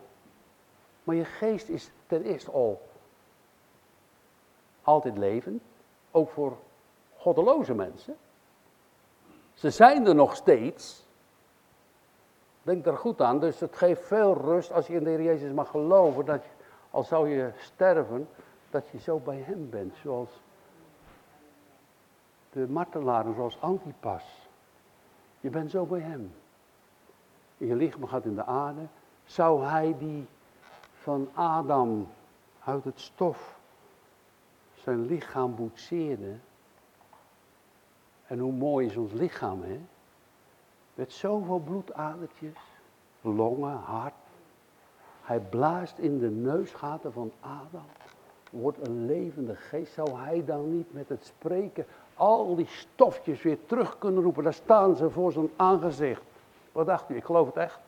[1.03, 2.81] Maar je geest is ten eerste al
[4.81, 5.63] altijd levend.
[6.11, 6.57] Ook voor
[7.17, 8.17] goddeloze mensen.
[9.53, 11.02] Ze zijn er nog steeds.
[12.63, 13.39] Denk er goed aan.
[13.39, 16.25] Dus het geeft veel rust als je in de Heer Jezus mag geloven.
[16.25, 16.49] Dat je,
[16.89, 18.29] al zou je sterven,
[18.69, 19.95] dat je zo bij Hem bent.
[20.01, 20.29] Zoals
[22.51, 24.49] de martelaren, zoals Antipas.
[25.39, 26.33] Je bent zo bij Hem.
[27.57, 28.81] je lichaam gaat in de aarde.
[29.25, 30.27] Zou Hij die
[30.93, 32.07] van Adam
[32.63, 33.59] uit het stof
[34.83, 36.35] zijn lichaam boetseerde.
[38.27, 39.79] En hoe mooi is ons lichaam, hè?
[40.93, 42.59] Met zoveel bloedadertjes,
[43.21, 44.13] longen, hart.
[45.21, 47.85] Hij blaast in de neusgaten van Adam.
[48.49, 49.93] Wordt een levende geest.
[49.93, 54.43] Zou hij dan niet met het spreken al die stofjes weer terug kunnen roepen?
[54.43, 56.21] Daar staan ze voor zijn aangezicht.
[56.71, 57.15] Wat dacht u?
[57.15, 57.79] Ik geloof het echt.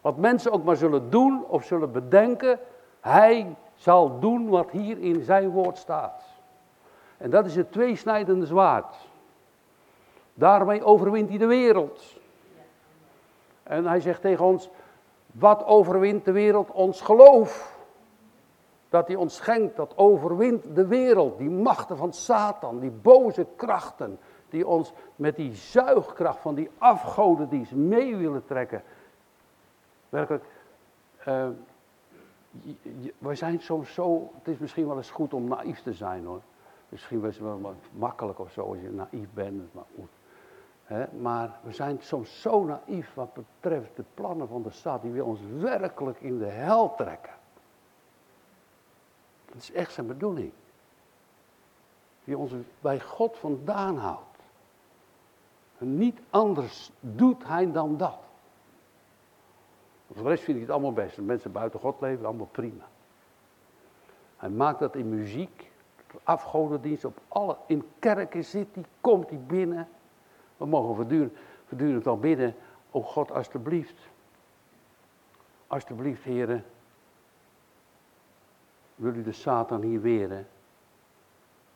[0.00, 2.58] Wat mensen ook maar zullen doen of zullen bedenken,
[3.00, 6.22] hij zal doen wat hier in zijn woord staat.
[7.16, 8.96] En dat is het tweesnijdende zwaard.
[10.34, 12.18] Daarmee overwint hij de wereld.
[13.62, 14.70] En hij zegt tegen ons,
[15.26, 16.70] wat overwint de wereld?
[16.70, 17.72] Ons geloof.
[18.88, 21.38] Dat hij ons schenkt, dat overwint de wereld.
[21.38, 24.18] Die machten van Satan, die boze krachten.
[24.48, 28.82] Die ons met die zuigkracht van die afgodendienst mee willen trekken.
[30.08, 30.44] Werkelijk,
[31.28, 31.48] uh,
[33.18, 36.40] wij zijn soms zo, het is misschien wel eens goed om naïef te zijn hoor.
[36.88, 40.08] Misschien is het wel makkelijk of zo als je naïef bent, maar goed.
[41.20, 45.02] Maar we zijn soms zo naïef wat betreft de plannen van de stad.
[45.02, 47.32] Die wil ons werkelijk in de hel trekken.
[49.46, 50.52] Dat is echt zijn bedoeling.
[52.24, 54.38] Die ons bij God vandaan houdt.
[55.78, 58.18] En niet anders doet hij dan dat.
[60.06, 61.18] Voor de rest vind ik het allemaal best.
[61.18, 62.84] Mensen buiten God leven, allemaal prima.
[64.36, 65.70] Hij maakt dat in muziek,
[66.22, 69.88] afgodendienst, op alle, in kerken zit hij, komt hij binnen.
[70.56, 71.32] We mogen voortdurend,
[71.66, 72.54] voortdurend al bidden,
[72.90, 74.08] o God, alstublieft.
[75.66, 76.64] Alstublieft, heren,
[78.94, 80.46] wil u de Satan hier weren?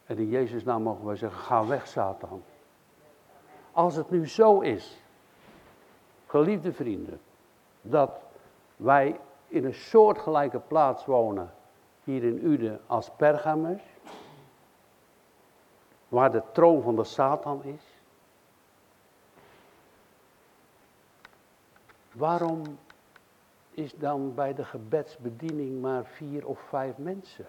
[0.07, 2.43] En in Jezus' naam mogen wij zeggen, ga weg Satan.
[3.73, 5.03] Als het nu zo is,
[6.27, 7.21] geliefde vrienden,
[7.83, 8.21] dat
[8.77, 11.53] wij in een soortgelijke plaats wonen,
[12.05, 13.83] hier in Uden, als Pergamus,
[16.09, 17.88] waar de troon van de Satan is.
[22.19, 22.63] Waarom
[23.71, 27.47] is dan bij de gebedsbediening maar vier of vijf mensen?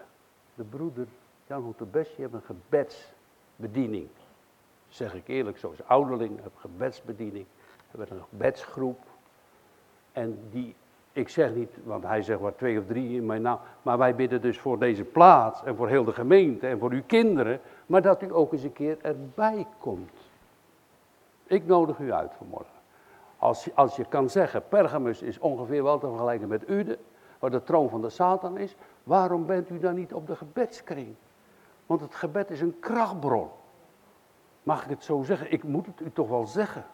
[0.54, 1.06] De broeder
[1.46, 4.08] Jan Besje heeft een gebedsbediening.
[4.88, 7.46] zeg ik eerlijk, zoals ouderling, heb gebedsbediening.
[7.90, 8.98] We hebben een gebedsgroep.
[10.12, 10.74] En die,
[11.12, 13.58] ik zeg niet, want hij zegt maar twee of drie in mijn naam.
[13.82, 17.04] Maar wij bidden dus voor deze plaats en voor heel de gemeente en voor uw
[17.06, 17.60] kinderen.
[17.86, 20.12] Maar dat u ook eens een keer erbij komt.
[21.46, 22.79] Ik nodig u uit vanmorgen.
[23.40, 26.98] Als, als je kan zeggen, Pergamus is ongeveer wel te vergelijken met Ude,
[27.38, 28.76] waar de troon van de Satan is.
[29.04, 31.14] Waarom bent u dan niet op de gebedskring?
[31.86, 33.48] Want het gebed is een krachtbron.
[34.62, 35.52] Mag ik het zo zeggen?
[35.52, 36.84] Ik moet het u toch wel zeggen.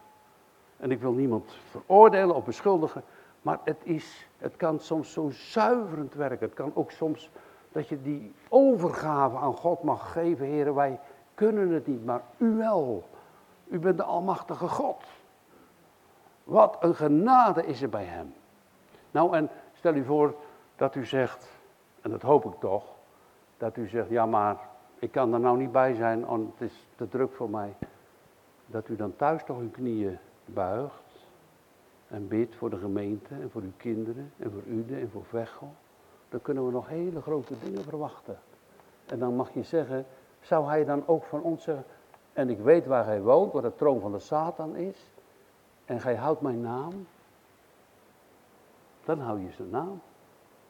[0.77, 3.03] En ik wil niemand veroordelen of beschuldigen.
[3.41, 6.45] Maar het, is, het kan soms zo zuiverend werken.
[6.45, 7.29] Het kan ook soms
[7.71, 10.45] dat je die overgave aan God mag geven.
[10.45, 10.99] Heren, wij
[11.33, 13.03] kunnen het niet, maar u wel.
[13.67, 15.03] U bent de Almachtige God.
[16.47, 18.33] Wat een genade is er bij Hem.
[19.11, 20.35] Nou, en stel u voor
[20.75, 21.49] dat u zegt,
[22.01, 22.83] en dat hoop ik toch,
[23.57, 24.57] dat u zegt, ja maar
[24.99, 27.73] ik kan er nou niet bij zijn, want het is te druk voor mij.
[28.65, 31.27] Dat u dan thuis toch uw knieën buigt
[32.07, 35.73] en bidt voor de gemeente en voor uw kinderen en voor Ude en voor Vechel.
[36.29, 38.39] Dan kunnen we nog hele grote dingen verwachten.
[39.05, 40.05] En dan mag je zeggen,
[40.39, 41.85] zou hij dan ook van ons zeggen,
[42.33, 45.11] en ik weet waar hij woont, waar de troon van de Satan is,
[45.87, 47.07] en gij houdt mijn naam,
[49.05, 50.01] dan hou je zijn naam.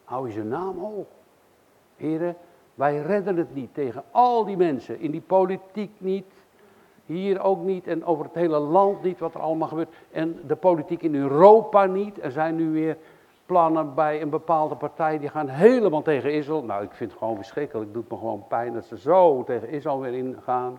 [0.04, 1.06] Hou je zijn naam hoog.
[1.96, 2.36] Heren,
[2.74, 6.26] wij redden het niet tegen al die mensen, in die politiek niet,
[7.06, 9.94] hier ook niet en over het hele land niet wat er allemaal gebeurt.
[10.10, 12.22] En de politiek in Europa niet.
[12.22, 12.96] Er zijn nu weer
[13.46, 16.64] plannen bij een bepaalde partij die gaan helemaal tegen Israël.
[16.64, 17.86] Nou, ik vind het gewoon verschrikkelijk.
[17.86, 20.78] Het doet me gewoon pijn dat ze zo tegen Israël weer ingaan.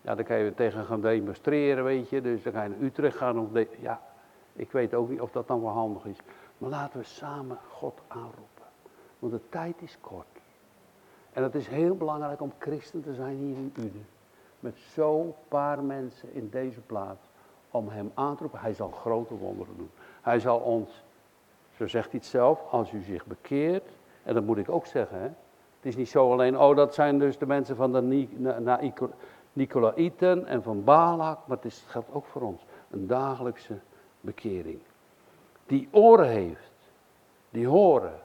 [0.00, 2.20] Ja, dan kan je tegen gaan demonstreren, weet je.
[2.20, 3.52] Dus dan ga je naar Utrecht gaan.
[3.52, 4.00] De, ja,
[4.52, 6.18] ik weet ook niet of dat dan wel handig is.
[6.58, 8.64] Maar laten we samen God aanroepen.
[9.18, 10.26] Want de tijd is kort.
[11.32, 14.06] En het is heel belangrijk om christen te zijn hier in Uden
[14.60, 17.26] met zo'n paar mensen in deze plaats
[17.70, 18.60] om hem aan te roepen.
[18.60, 19.90] Hij zal grote wonderen doen.
[20.20, 21.04] Hij zal ons,
[21.76, 23.88] zo zegt hij het zelf, als u zich bekeert,
[24.22, 25.28] en dat moet ik ook zeggen, hè,
[25.76, 28.02] het is niet zo alleen, oh dat zijn dus de mensen van de
[29.52, 32.62] Nicolaïten en van Balak, maar het, geldt ook voor ons.
[32.90, 33.78] Een dagelijkse
[34.20, 34.80] bekering.
[35.66, 36.72] Die oren heeft,
[37.50, 38.20] die horen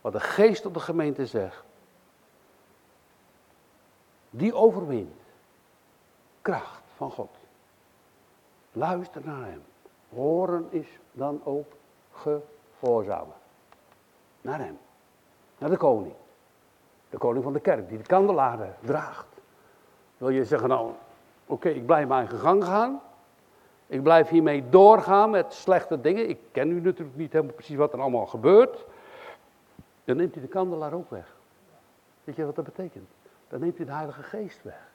[0.00, 1.64] wat de geest op de gemeente zegt,
[4.30, 5.20] die overwint
[6.42, 7.30] kracht van God.
[8.72, 9.62] Luister naar hem.
[10.08, 11.72] Horen is dan ook
[12.12, 13.34] gehoorzamen.
[14.40, 14.78] Naar hem.
[15.58, 16.14] Naar de koning.
[17.10, 19.27] De koning van de kerk, die de kandelaar draagt.
[20.18, 20.90] Wil je zeggen, nou,
[21.46, 23.00] oké, ik blijf mijn gang gaan.
[23.86, 26.28] Ik blijf hiermee doorgaan met slechte dingen.
[26.28, 28.86] Ik ken u natuurlijk niet helemaal precies wat er allemaal gebeurt.
[30.04, 31.36] Dan neemt hij de kandelaar ook weg.
[32.24, 33.08] Weet je wat dat betekent?
[33.48, 34.90] Dan neemt hij de Heilige Geest weg.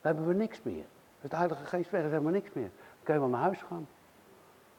[0.00, 0.84] Dan hebben we niks meer.
[1.22, 2.70] Als de Heilige Geest weg is, hebben we niks meer.
[2.70, 3.88] Dan kun je wel naar huis gaan.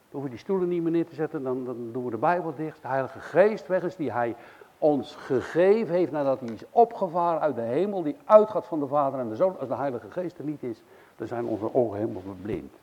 [0.10, 2.56] Dan hoef die stoelen niet meer neer te zetten, dan, dan doen we de Bijbel
[2.56, 2.82] dicht.
[2.82, 4.36] De Heilige Geest weg is die Hij
[4.80, 9.20] ons gegeven heeft nadat hij is opgevaren uit de hemel, die uitgaat van de Vader
[9.20, 9.60] en de Zoon.
[9.60, 10.82] Als de Heilige Geest er niet is,
[11.16, 12.74] dan zijn onze ogen helemaal verblind.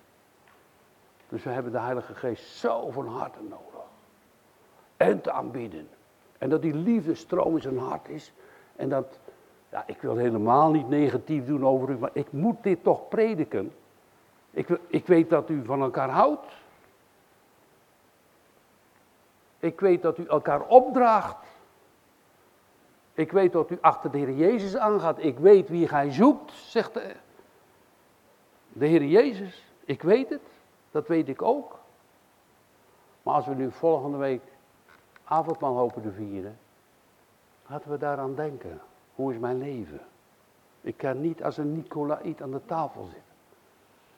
[1.28, 3.84] Dus we hebben de Heilige Geest zo van harte nodig.
[4.96, 5.88] En te aanbidden.
[6.38, 8.32] En dat die liefdestroom in zijn hart is.
[8.76, 9.18] En dat,
[9.68, 13.72] ja, ik wil helemaal niet negatief doen over u, maar ik moet dit toch prediken.
[14.50, 16.46] Ik, ik weet dat u van elkaar houdt.
[19.58, 21.36] Ik weet dat u elkaar opdraagt.
[23.16, 25.18] Ik weet dat u achter de Heer Jezus aangaat.
[25.18, 27.14] Ik weet wie gij zoekt, zegt de,
[28.72, 29.72] de Heer Jezus.
[29.84, 30.42] Ik weet het.
[30.90, 31.78] Dat weet ik ook.
[33.22, 34.42] Maar als we nu volgende week
[35.24, 36.58] avondmaal hopen te vieren,
[37.66, 38.80] laten we daaraan denken.
[39.14, 40.00] Hoe is mijn leven?
[40.80, 43.22] Ik kan niet als een Nicolaït aan de tafel zitten.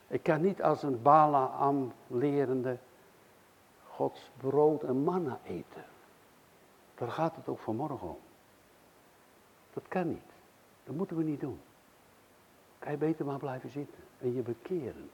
[0.08, 2.78] Ik kan niet als een Balaam lerende
[3.88, 5.84] Gods brood en manna eten.
[6.94, 8.18] Daar gaat het ook vanmorgen om.
[9.78, 10.30] Dat kan niet.
[10.84, 11.60] Dat moeten we niet doen.
[12.78, 15.10] Kan je beter maar blijven zitten en je bekeren.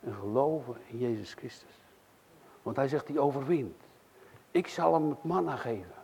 [0.00, 1.80] En geloven in Jezus Christus.
[2.62, 3.82] Want hij zegt, die overwint.
[4.50, 5.94] Ik zal hem het manna geven.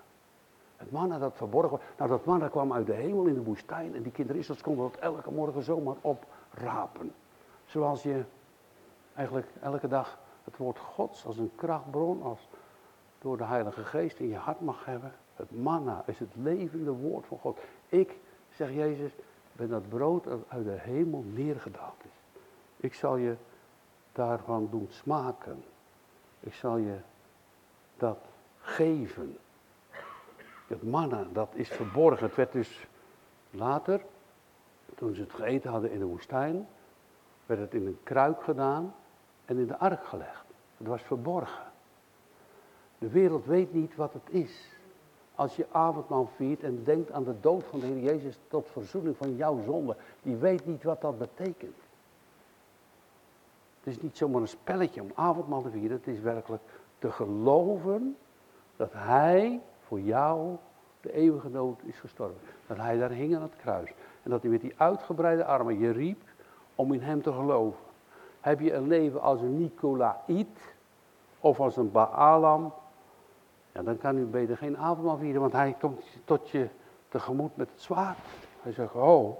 [0.76, 1.84] Het manna dat verborgen wordt.
[1.96, 3.94] Nou, dat manna kwam uit de hemel in de woestijn.
[3.94, 7.14] En die kinderen Israëls konden dat elke morgen zomaar oprapen.
[7.64, 8.24] Zoals je
[9.14, 12.48] eigenlijk elke dag het woord Gods als een krachtbron, als
[13.18, 15.12] door de Heilige Geest in je hart mag hebben.
[15.38, 17.58] Het manna is het levende woord van God.
[17.88, 18.18] Ik,
[18.50, 19.12] zeg Jezus,
[19.52, 22.40] ben dat brood dat uit de hemel neergedaald is.
[22.76, 23.36] Ik zal je
[24.12, 25.64] daarvan doen smaken.
[26.40, 26.96] Ik zal je
[27.96, 28.18] dat
[28.60, 29.38] geven.
[30.66, 32.26] Het manna, dat is verborgen.
[32.26, 32.86] Het werd dus
[33.50, 34.00] later,
[34.94, 36.68] toen ze het gegeten hadden in de woestijn,
[37.46, 38.94] werd het in een kruik gedaan
[39.44, 40.44] en in de ark gelegd.
[40.76, 41.64] Het was verborgen.
[42.98, 44.77] De wereld weet niet wat het is.
[45.38, 49.16] Als je avondmaal viert en denkt aan de dood van de Heer Jezus tot verzoening
[49.16, 51.76] van jouw zonde, die weet niet wat dat betekent.
[53.78, 56.62] Het is niet zomaar een spelletje om avondmaal te vieren, het is werkelijk
[56.98, 58.16] te geloven
[58.76, 60.56] dat Hij voor jou
[61.00, 62.40] de eeuwige dood is gestorven.
[62.66, 63.90] Dat Hij daar hing aan het kruis.
[64.22, 66.22] En dat Hij met die uitgebreide armen je riep
[66.74, 67.80] om in Hem te geloven.
[68.40, 70.74] Heb je een leven als een Nicolaït
[71.40, 72.72] of als een Baalam,
[73.72, 76.68] ja, dan kan u beter geen avondmaal vieren, want hij komt tot je
[77.08, 78.18] tegemoet met het zwaard.
[78.62, 79.38] Hij zegt, oh,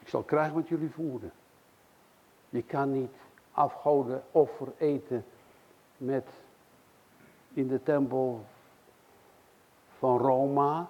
[0.00, 1.32] ik zal krijgen wat jullie voeren.
[2.48, 3.14] Je kan niet
[3.52, 5.24] afgoden offer eten
[5.96, 6.28] met
[7.52, 8.44] in de tempel
[9.98, 10.88] van Roma.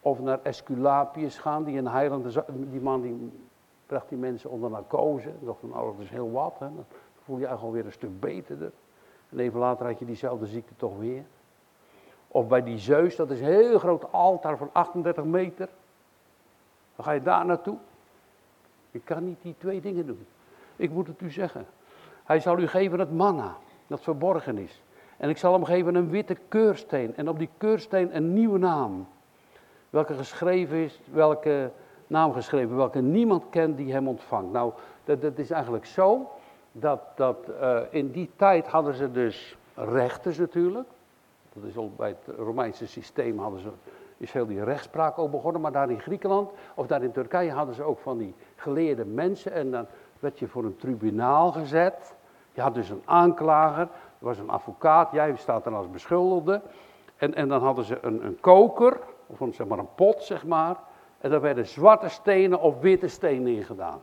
[0.00, 3.32] Of naar Esculapius gaan, die een heilende, die man die
[3.86, 5.32] bracht die mensen onder narcose.
[5.40, 6.74] Dacht van, oh dat is heel wat, hè.
[6.74, 6.84] dan
[7.24, 8.72] voel je eigenlijk alweer een stuk beterder.
[9.30, 11.22] En even later had je diezelfde ziekte toch weer.
[12.28, 15.68] Of bij die Zeus, dat is een heel groot altaar van 38 meter.
[16.96, 17.76] Dan ga je daar naartoe.
[18.90, 20.26] Je kan niet die twee dingen doen.
[20.76, 21.66] Ik moet het u zeggen.
[22.24, 23.56] Hij zal u geven het manna,
[23.86, 24.82] dat verborgen is.
[25.16, 27.16] En ik zal hem geven een witte keursteen.
[27.16, 29.06] En op die keursteen een nieuwe naam.
[29.90, 31.70] Welke geschreven is, welke
[32.06, 34.52] naam geschreven, welke niemand kent die hem ontvangt.
[34.52, 34.72] Nou,
[35.04, 36.30] dat, dat is eigenlijk zo
[36.72, 40.88] dat, dat uh, in die tijd hadden ze dus rechters natuurlijk.
[41.52, 43.68] Dat is al bij het Romeinse systeem hadden ze,
[44.16, 45.60] is heel die rechtspraak ook begonnen.
[45.60, 49.52] Maar daar in Griekenland of daar in Turkije hadden ze ook van die geleerde mensen.
[49.52, 49.86] En dan
[50.18, 52.14] werd je voor een tribunaal gezet.
[52.52, 56.60] Je had dus een aanklager, er was een advocaat, jij staat dan als beschuldigde.
[57.16, 60.46] En, en dan hadden ze een, een koker, of een, zeg maar een pot zeg
[60.46, 60.76] maar.
[61.20, 64.00] En daar werden zwarte stenen of witte stenen in gedaan.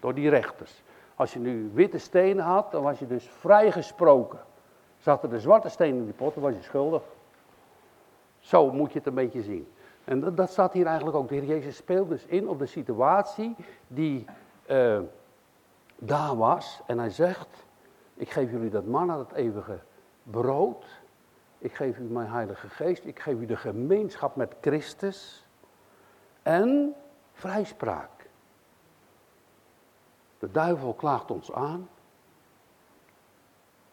[0.00, 0.82] Door die rechters.
[1.18, 4.38] Als je nu witte stenen had, dan was je dus vrijgesproken.
[4.98, 7.02] Zaten de zwarte stenen in die pot, dan was je schuldig.
[8.38, 9.68] Zo moet je het een beetje zien.
[10.04, 11.28] En dat, dat staat hier eigenlijk ook.
[11.28, 13.56] De Heer Jezus speelt dus in op de situatie
[13.86, 14.24] die
[14.70, 15.00] uh,
[15.96, 16.80] daar was.
[16.86, 17.66] En hij zegt,
[18.14, 19.78] ik geef jullie dat manna, dat eeuwige
[20.22, 20.86] brood.
[21.58, 23.04] Ik geef u mijn heilige geest.
[23.04, 25.46] Ik geef u de gemeenschap met Christus.
[26.42, 26.94] En
[27.32, 28.17] vrijspraak.
[30.38, 31.88] De duivel klaagt ons aan.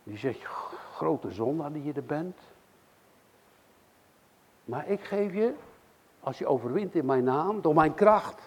[0.03, 0.43] Die zegt,
[0.93, 2.39] grote zondaar die je er bent.
[4.65, 5.53] Maar ik geef je,
[6.19, 8.41] als je overwint in mijn naam, door mijn kracht,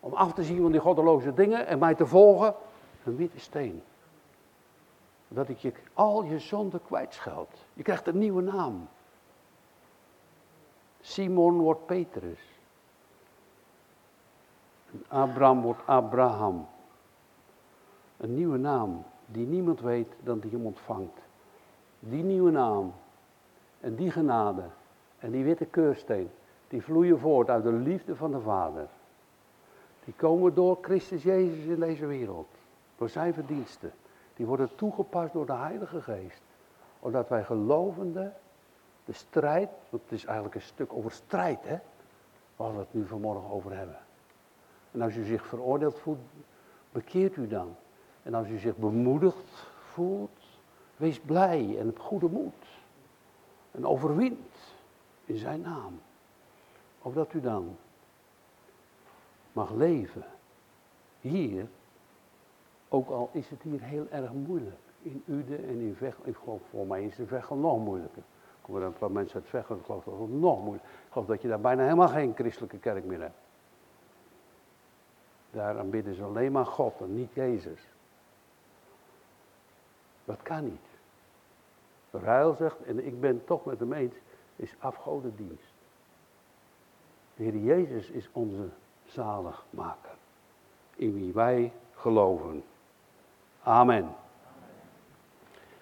[0.00, 2.54] om af te zien van die goddeloze dingen en mij te volgen,
[3.04, 3.82] een witte steen.
[5.28, 7.50] Dat ik je al je zonden kwijtscheld.
[7.72, 8.88] Je krijgt een nieuwe naam.
[11.00, 12.55] Simon wordt Petrus.
[15.08, 16.66] Abraham wordt Abraham.
[18.16, 21.18] Een nieuwe naam die niemand weet dan die hem ontvangt.
[21.98, 22.92] Die nieuwe naam
[23.80, 24.64] en die genade
[25.18, 26.30] en die witte keursteen,
[26.68, 28.88] die vloeien voort uit de liefde van de Vader.
[30.04, 32.48] Die komen door Christus Jezus in deze wereld.
[32.96, 33.92] Door zijn verdiensten.
[34.34, 36.42] Die worden toegepast door de Heilige Geest.
[37.00, 38.32] Omdat wij gelovende
[39.04, 41.78] de strijd, want het is eigenlijk een stuk over strijd, hè?
[42.56, 43.98] Waar we het nu vanmorgen over hebben.
[44.96, 46.18] En als u zich veroordeeld voelt,
[46.92, 47.76] bekeert u dan.
[48.22, 50.60] En als u zich bemoedigd voelt,
[50.96, 52.66] wees blij en op goede moed.
[53.70, 54.56] En overwint
[55.24, 56.00] in zijn naam.
[57.02, 57.76] Opdat u dan
[59.52, 60.24] mag leven.
[61.20, 61.66] Hier,
[62.88, 64.80] ook al is het hier heel erg moeilijk.
[65.02, 66.26] In Uden en in Veghel.
[66.26, 68.22] Ik geloof voor mij is de Veghel nog moeilijker.
[68.22, 71.12] Er komen er een paar mensen uit Veghel, ik geloof dat het nog moeilijker Ik
[71.12, 73.45] geloof dat je daar bijna helemaal geen christelijke kerk meer hebt.
[75.56, 77.80] Daar aanbidden ze alleen maar God en niet Jezus.
[80.24, 80.86] Dat kan niet.
[82.10, 84.14] Ruil zegt, en ik ben toch met hem eens,
[84.56, 85.74] is afgodendienst.
[87.34, 88.68] De Heer Jezus is onze
[89.04, 90.14] zaligmaker,
[90.96, 92.64] in wie wij geloven.
[93.62, 94.14] Amen.